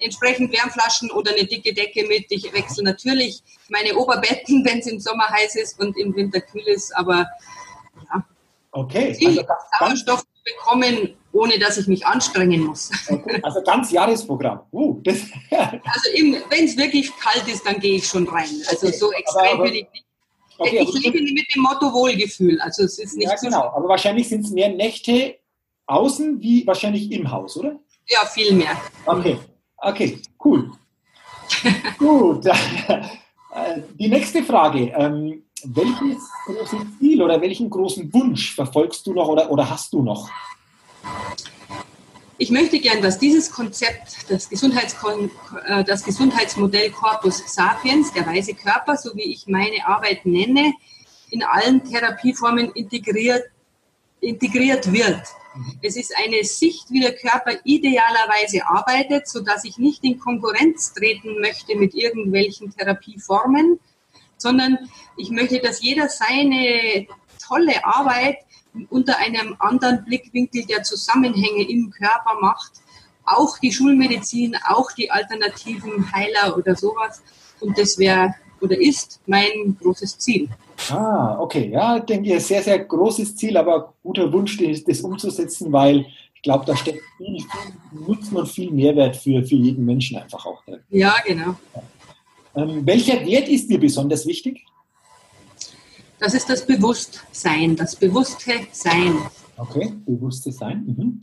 [0.00, 2.26] entsprechend Wärmflaschen oder eine dicke Decke mit.
[2.28, 6.66] Ich wechsle natürlich meine Oberbetten, wenn es im Sommer heiß ist und im Winter kühl
[6.66, 7.26] ist, aber
[8.12, 8.24] ja.
[8.72, 9.16] Okay.
[9.26, 9.42] Also
[9.78, 12.90] Sauerstoff zu bekommen, ohne dass ich mich anstrengen muss.
[13.08, 13.40] Okay.
[13.42, 14.60] Also ganz Jahresprogramm.
[14.70, 16.10] Uh, also
[16.50, 18.50] wenn es wirklich kalt ist, dann gehe ich schon rein.
[18.68, 18.96] Also okay.
[18.96, 20.04] so extrem will ich nicht.
[20.58, 22.60] Okay, ich lebe mit dem Motto Wohlgefühl.
[22.60, 23.68] Also es ist nicht ja, genau.
[23.74, 25.36] Aber wahrscheinlich sind es mehr Nächte
[25.86, 27.78] außen wie wahrscheinlich im Haus, oder?
[28.08, 28.76] Ja, viel mehr.
[29.04, 29.38] Okay.
[29.78, 30.70] Okay, cool.
[31.98, 32.46] Gut.
[33.56, 34.92] Äh, die nächste Frage.
[34.94, 40.02] Ähm, welches große Ziel oder welchen großen Wunsch verfolgst du noch oder, oder hast du
[40.02, 40.28] noch?
[42.38, 45.30] Ich möchte gern, dass dieses Konzept, das, Gesundheitskon
[45.64, 50.74] äh, das Gesundheitsmodell Corpus Sapiens, der weise Körper, so wie ich meine Arbeit nenne,
[51.30, 53.44] in allen Therapieformen integriert,
[54.20, 55.22] integriert wird.
[55.82, 61.40] Es ist eine Sicht, wie der Körper idealerweise arbeitet, sodass ich nicht in Konkurrenz treten
[61.40, 63.78] möchte mit irgendwelchen Therapieformen,
[64.36, 64.78] sondern
[65.16, 67.06] ich möchte, dass jeder seine
[67.46, 68.38] tolle Arbeit
[68.90, 72.72] unter einem anderen Blickwinkel der Zusammenhänge im Körper macht.
[73.24, 77.22] Auch die Schulmedizin, auch die alternativen Heiler oder sowas.
[77.60, 80.48] Und das wäre oder ist mein großes Ziel.
[80.90, 81.70] Ah, okay.
[81.70, 86.64] Ja, ich denke, sehr, sehr großes Ziel, aber guter Wunsch, das umzusetzen, weil ich glaube,
[86.66, 90.80] da steckt viel, viel Nutzen und viel Mehrwert für, für jeden Menschen einfach auch drin.
[90.90, 91.56] Ja, genau.
[92.54, 94.64] Ähm, welcher Wert ist dir besonders wichtig?
[96.18, 99.18] Das ist das Bewusstsein, das bewusste Sein.
[99.58, 100.84] Okay, bewusste Sein.
[100.86, 101.20] Mhm.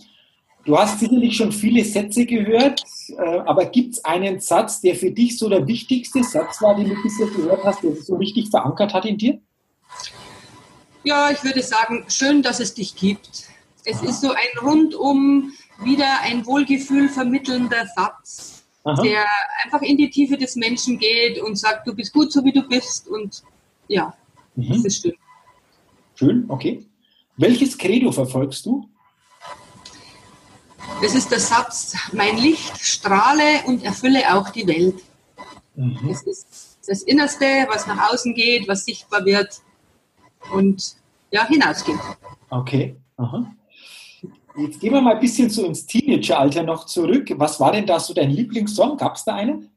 [0.66, 5.12] Du hast sicherlich schon viele Sätze gehört, äh, aber gibt es einen Satz, der für
[5.12, 8.50] dich so der wichtigste Satz war, den du bisher gehört hast, der sich so richtig
[8.50, 9.40] verankert hat in dir?
[11.04, 13.50] Ja, ich würde sagen, schön, dass es dich gibt.
[13.84, 14.06] Es Aha.
[14.06, 15.52] ist so ein rundum
[15.84, 18.54] wieder ein Wohlgefühl vermittelnder Satz.
[18.86, 19.02] Aha.
[19.02, 19.26] der
[19.64, 22.68] einfach in die Tiefe des Menschen geht und sagt, du bist gut so wie du
[22.68, 23.42] bist und
[23.88, 24.14] ja,
[24.56, 24.74] mhm.
[24.74, 25.14] das ist schön.
[26.16, 26.86] Schön, okay.
[27.38, 28.90] Welches Credo verfolgst du?
[31.02, 35.02] Das ist der Satz, mein Licht strahle und erfülle auch die Welt.
[35.76, 36.00] Mhm.
[36.08, 39.62] Das ist das Innerste, was nach außen geht, was sichtbar wird
[40.52, 40.96] und
[41.32, 42.00] ja, hinausgeht.
[42.50, 42.96] Okay.
[43.18, 43.46] Aha.
[44.56, 47.32] Jetzt gehen wir mal ein bisschen so ins Teenageralter noch zurück.
[47.38, 48.98] Was war denn da so dein Lieblingssong?
[48.98, 49.72] Gab es da einen?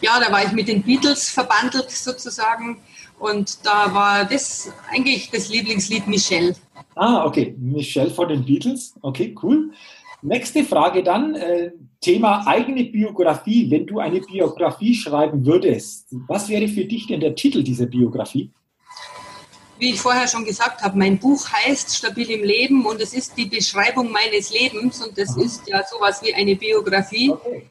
[0.00, 2.80] Ja, da war ich mit den Beatles verbandelt sozusagen.
[3.18, 6.56] Und da war das eigentlich das Lieblingslied Michelle.
[7.00, 7.54] Ah, okay.
[7.58, 8.94] Michelle von den Beatles.
[9.00, 9.70] Okay, cool.
[10.20, 11.34] Nächste Frage dann.
[11.34, 13.70] Äh, Thema eigene Biografie.
[13.70, 18.50] Wenn du eine Biografie schreiben würdest, was wäre für dich denn der Titel dieser Biografie?
[19.78, 23.34] wie ich vorher schon gesagt habe, mein Buch heißt Stabil im Leben und es ist
[23.38, 27.30] die Beschreibung meines Lebens und das ist ja sowas wie eine Biografie.
[27.30, 27.62] Okay.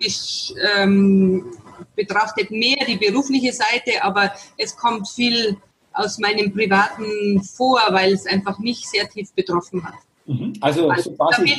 [0.00, 1.56] Es ähm,
[1.94, 5.56] betrachtet mehr die berufliche Seite, aber es kommt viel
[5.94, 9.94] aus meinem Privaten vor, weil es einfach mich sehr tief betroffen hat.
[10.26, 10.52] Mhm.
[10.60, 11.56] Also, also quasi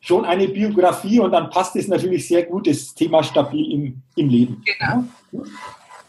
[0.00, 4.28] schon eine Biografie und dann passt es natürlich sehr gut, das Thema stabil im, im
[4.28, 4.62] Leben.
[4.64, 5.04] Genau.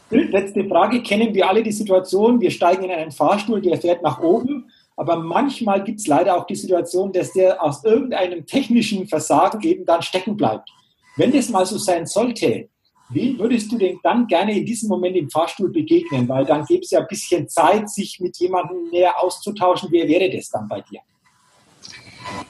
[0.10, 1.02] Letzte Frage.
[1.02, 5.18] Kennen wir alle die Situation, wir steigen in einen Fahrstuhl, der fährt nach oben, aber
[5.18, 10.02] manchmal gibt es leider auch die Situation, dass der aus irgendeinem technischen Versagen eben dann
[10.02, 10.70] stecken bleibt.
[11.18, 12.70] Wenn das mal so sein sollte,
[13.10, 16.28] wie würdest du denn dann gerne in diesem Moment im Fahrstuhl begegnen?
[16.28, 19.90] Weil dann gäbe es ja ein bisschen Zeit, sich mit jemandem näher auszutauschen.
[19.92, 21.00] Wer wäre das dann bei dir?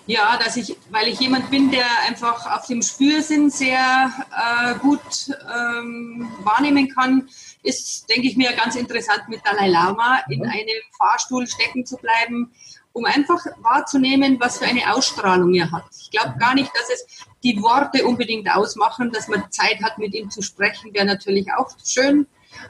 [0.08, 5.30] Ja, dass ich, weil ich jemand bin, der einfach auf dem Spürsinn sehr äh, gut
[5.30, 7.30] ähm, wahrnehmen kann,
[7.62, 10.46] ist, denke ich mir, ganz interessant mit Dalai Lama in mhm.
[10.46, 12.52] einem Fahrstuhl stecken zu bleiben,
[12.98, 15.86] um einfach wahrzunehmen, was für eine Ausstrahlung er hat.
[16.02, 20.16] Ich glaube gar nicht, dass es die Worte unbedingt ausmachen, dass man Zeit hat, mit
[20.16, 22.26] ihm zu sprechen, wäre natürlich auch schön,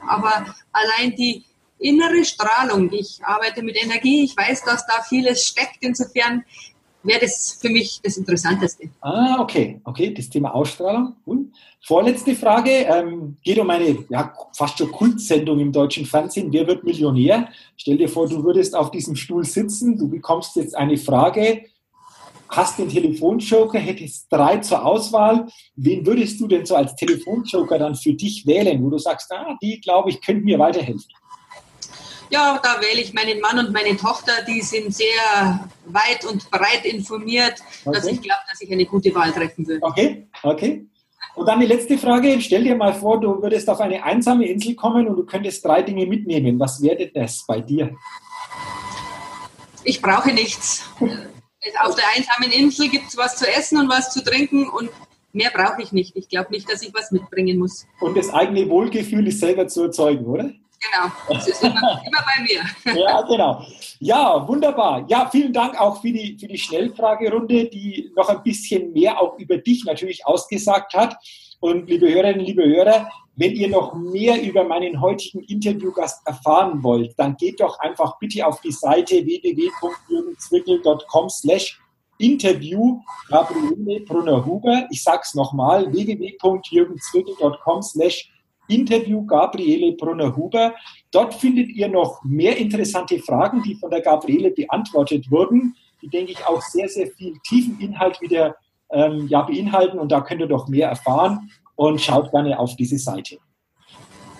[0.06, 1.44] aber allein die
[1.78, 6.44] innere Strahlung, ich arbeite mit Energie, ich weiß, dass da vieles steckt, insofern
[7.08, 8.90] wäre das für mich das Interessanteste.
[9.00, 11.16] Ah, okay, okay, das Thema Ausstrahlung.
[11.24, 16.66] Und vorletzte Frage, ähm, geht um eine ja, fast schon Kultsendung im deutschen Fernsehen, Wer
[16.66, 17.48] wird Millionär?
[17.76, 21.64] Stell dir vor, du würdest auf diesem Stuhl sitzen, du bekommst jetzt eine Frage,
[22.48, 25.46] hast den Telefonjoker, hättest drei zur Auswahl.
[25.76, 29.56] Wen würdest du denn so als Telefonjoker dann für dich wählen, wo du sagst, ah,
[29.62, 31.04] die, glaube ich, könnten mir weiterhelfen?
[32.30, 36.84] Ja, da wähle ich meinen Mann und meine Tochter, die sind sehr weit und breit
[36.84, 37.54] informiert,
[37.84, 37.96] okay.
[37.96, 39.84] dass ich glaube, dass ich eine gute Wahl treffen würde.
[39.84, 40.86] Okay, okay.
[41.34, 42.40] Und dann die letzte Frage.
[42.40, 45.82] Stell dir mal vor, du würdest auf eine einsame Insel kommen und du könntest drei
[45.82, 46.58] Dinge mitnehmen.
[46.58, 47.94] Was wäre das bei dir?
[49.84, 50.84] Ich brauche nichts.
[51.80, 54.90] Auf der einsamen Insel gibt es was zu essen und was zu trinken und
[55.32, 56.16] mehr brauche ich nicht.
[56.16, 57.86] Ich glaube nicht, dass ich was mitbringen muss.
[58.00, 60.50] Und das eigene Wohlgefühl ist selber zu erzeugen, oder?
[60.80, 62.62] Genau, das ist immer, immer bei mir.
[62.98, 63.64] ja, genau.
[63.98, 65.04] Ja, wunderbar.
[65.08, 69.36] Ja, vielen Dank auch für die, für die Schnellfragerunde, die noch ein bisschen mehr auch
[69.38, 71.16] über dich natürlich ausgesagt hat.
[71.60, 77.14] Und liebe Hörerinnen, liebe Hörer, wenn ihr noch mehr über meinen heutigen Interviewgast erfahren wollt,
[77.18, 81.80] dann geht doch einfach bitte auf die Seite www.jürgenzwickel.com slash
[82.18, 84.86] Interview Gabriele Brunner-Huber.
[84.90, 88.37] Ich sag's nochmal, www.jürgenzwickel.com slash Interview
[89.26, 90.74] Gabriele Brunner-Huber.
[91.10, 96.32] Dort findet ihr noch mehr interessante Fragen, die von der Gabriele beantwortet wurden, die, denke
[96.32, 98.56] ich, auch sehr, sehr viel tiefen Inhalt wieder
[98.90, 99.98] ähm, ja, beinhalten.
[99.98, 103.38] Und da könnt ihr doch mehr erfahren und schaut gerne auf diese Seite.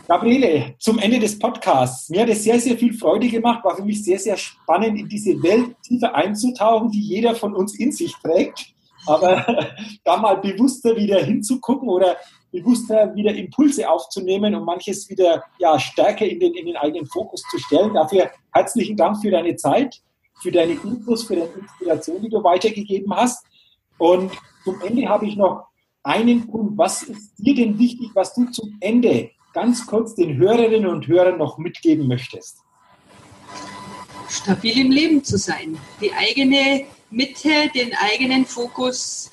[0.09, 2.09] Gabriele, zum Ende des Podcasts.
[2.09, 5.07] Mir hat es sehr, sehr viel Freude gemacht, war für mich sehr, sehr spannend, in
[5.07, 8.73] diese Welt tiefer einzutauchen, die jeder von uns in sich trägt.
[9.07, 9.45] Aber
[10.05, 12.17] da mal bewusster wieder hinzugucken oder
[12.51, 17.43] bewusster wieder Impulse aufzunehmen und manches wieder ja, stärker in den, in den eigenen Fokus
[17.51, 17.95] zu stellen.
[17.95, 20.01] Dafür herzlichen Dank für deine Zeit,
[20.41, 23.45] für deine Infos, für deine Inspiration, die du weitergegeben hast.
[23.99, 24.33] Und
[24.65, 25.67] zum Ende habe ich noch
[26.03, 26.79] einen Punkt.
[26.79, 31.39] Was ist dir denn wichtig, was du zum Ende ganz kurz den Hörerinnen und Hörern
[31.39, 32.59] noch mitgeben möchtest?
[34.29, 39.31] Stabil im Leben zu sein, die eigene Mitte, den eigenen Fokus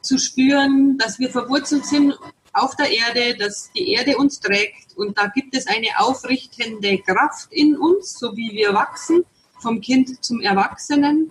[0.00, 2.18] zu spüren, dass wir verwurzelt sind
[2.62, 7.52] auf der Erde, dass die Erde uns trägt und da gibt es eine aufrichtende Kraft
[7.52, 9.24] in uns, so wie wir wachsen,
[9.60, 11.30] vom Kind zum Erwachsenen.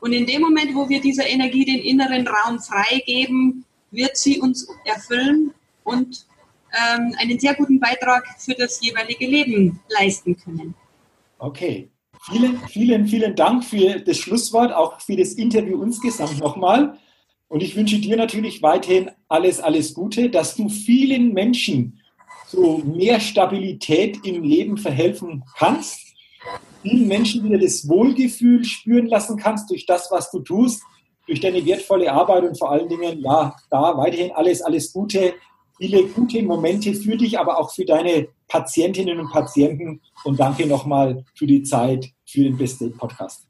[0.00, 4.66] Und in dem Moment, wo wir dieser Energie den inneren Raum freigeben, wird sie uns
[4.84, 5.52] erfüllen
[5.84, 6.26] und
[6.72, 10.74] ähm, einen sehr guten Beitrag für das jeweilige Leben leisten können.
[11.38, 11.90] Okay.
[12.30, 16.98] Vielen, vielen, vielen Dank für das Schlusswort, auch für das Interview insgesamt nochmal.
[17.50, 22.00] Und ich wünsche dir natürlich weiterhin alles, alles Gute, dass du vielen Menschen
[22.46, 26.14] zu mehr Stabilität im Leben verhelfen kannst,
[26.82, 30.80] vielen Menschen wieder das Wohlgefühl spüren lassen kannst durch das, was du tust,
[31.26, 35.34] durch deine wertvolle Arbeit und vor allen Dingen, ja, da weiterhin alles, alles Gute,
[35.76, 40.00] viele gute Momente für dich, aber auch für deine Patientinnen und Patienten.
[40.22, 43.49] Und danke nochmal für die Zeit für den Best Date Podcast.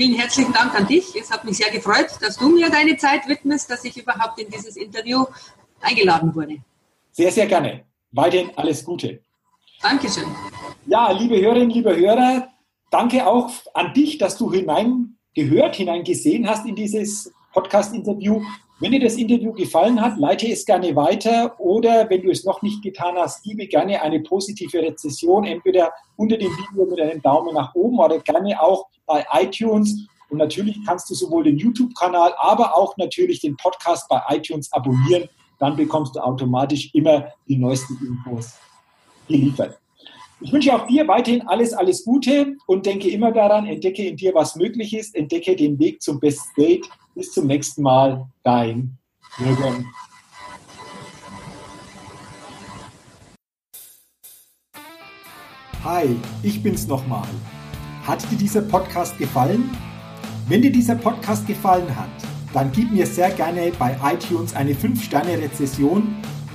[0.00, 1.14] Vielen herzlichen Dank an dich.
[1.14, 4.50] Es hat mich sehr gefreut, dass du mir deine Zeit widmest, dass ich überhaupt in
[4.50, 5.26] dieses Interview
[5.82, 6.56] eingeladen wurde.
[7.12, 7.84] Sehr, sehr gerne.
[8.10, 9.20] Weiterhin alles Gute.
[9.82, 10.24] Dankeschön.
[10.86, 12.48] Ja, liebe Hörerinnen, liebe Hörer,
[12.90, 18.40] danke auch an dich, dass du hineingehört, hineingesehen hast in dieses Podcast-Interview.
[18.80, 22.62] Wenn dir das Interview gefallen hat, leite es gerne weiter oder wenn du es noch
[22.62, 27.54] nicht getan hast, gebe gerne eine positive Rezession, entweder unter dem Video mit einem Daumen
[27.54, 30.08] nach oben oder gerne auch bei iTunes.
[30.30, 35.28] Und natürlich kannst du sowohl den YouTube-Kanal, aber auch natürlich den Podcast bei iTunes abonnieren.
[35.58, 38.54] Dann bekommst du automatisch immer die neuesten Infos
[39.28, 39.78] geliefert.
[40.42, 44.34] Ich wünsche auch dir weiterhin alles, alles Gute und denke immer daran, entdecke in dir,
[44.34, 46.88] was möglich ist, entdecke den Weg zum Best Date.
[47.14, 48.96] Bis zum nächsten Mal, dein
[49.38, 49.86] Jürgen.
[55.84, 57.28] Hi, ich bin's nochmal.
[58.06, 59.70] Hat dir dieser Podcast gefallen?
[60.48, 62.08] Wenn dir dieser Podcast gefallen hat,
[62.54, 66.16] dann gib mir sehr gerne bei iTunes eine 5-Sterne-Rezession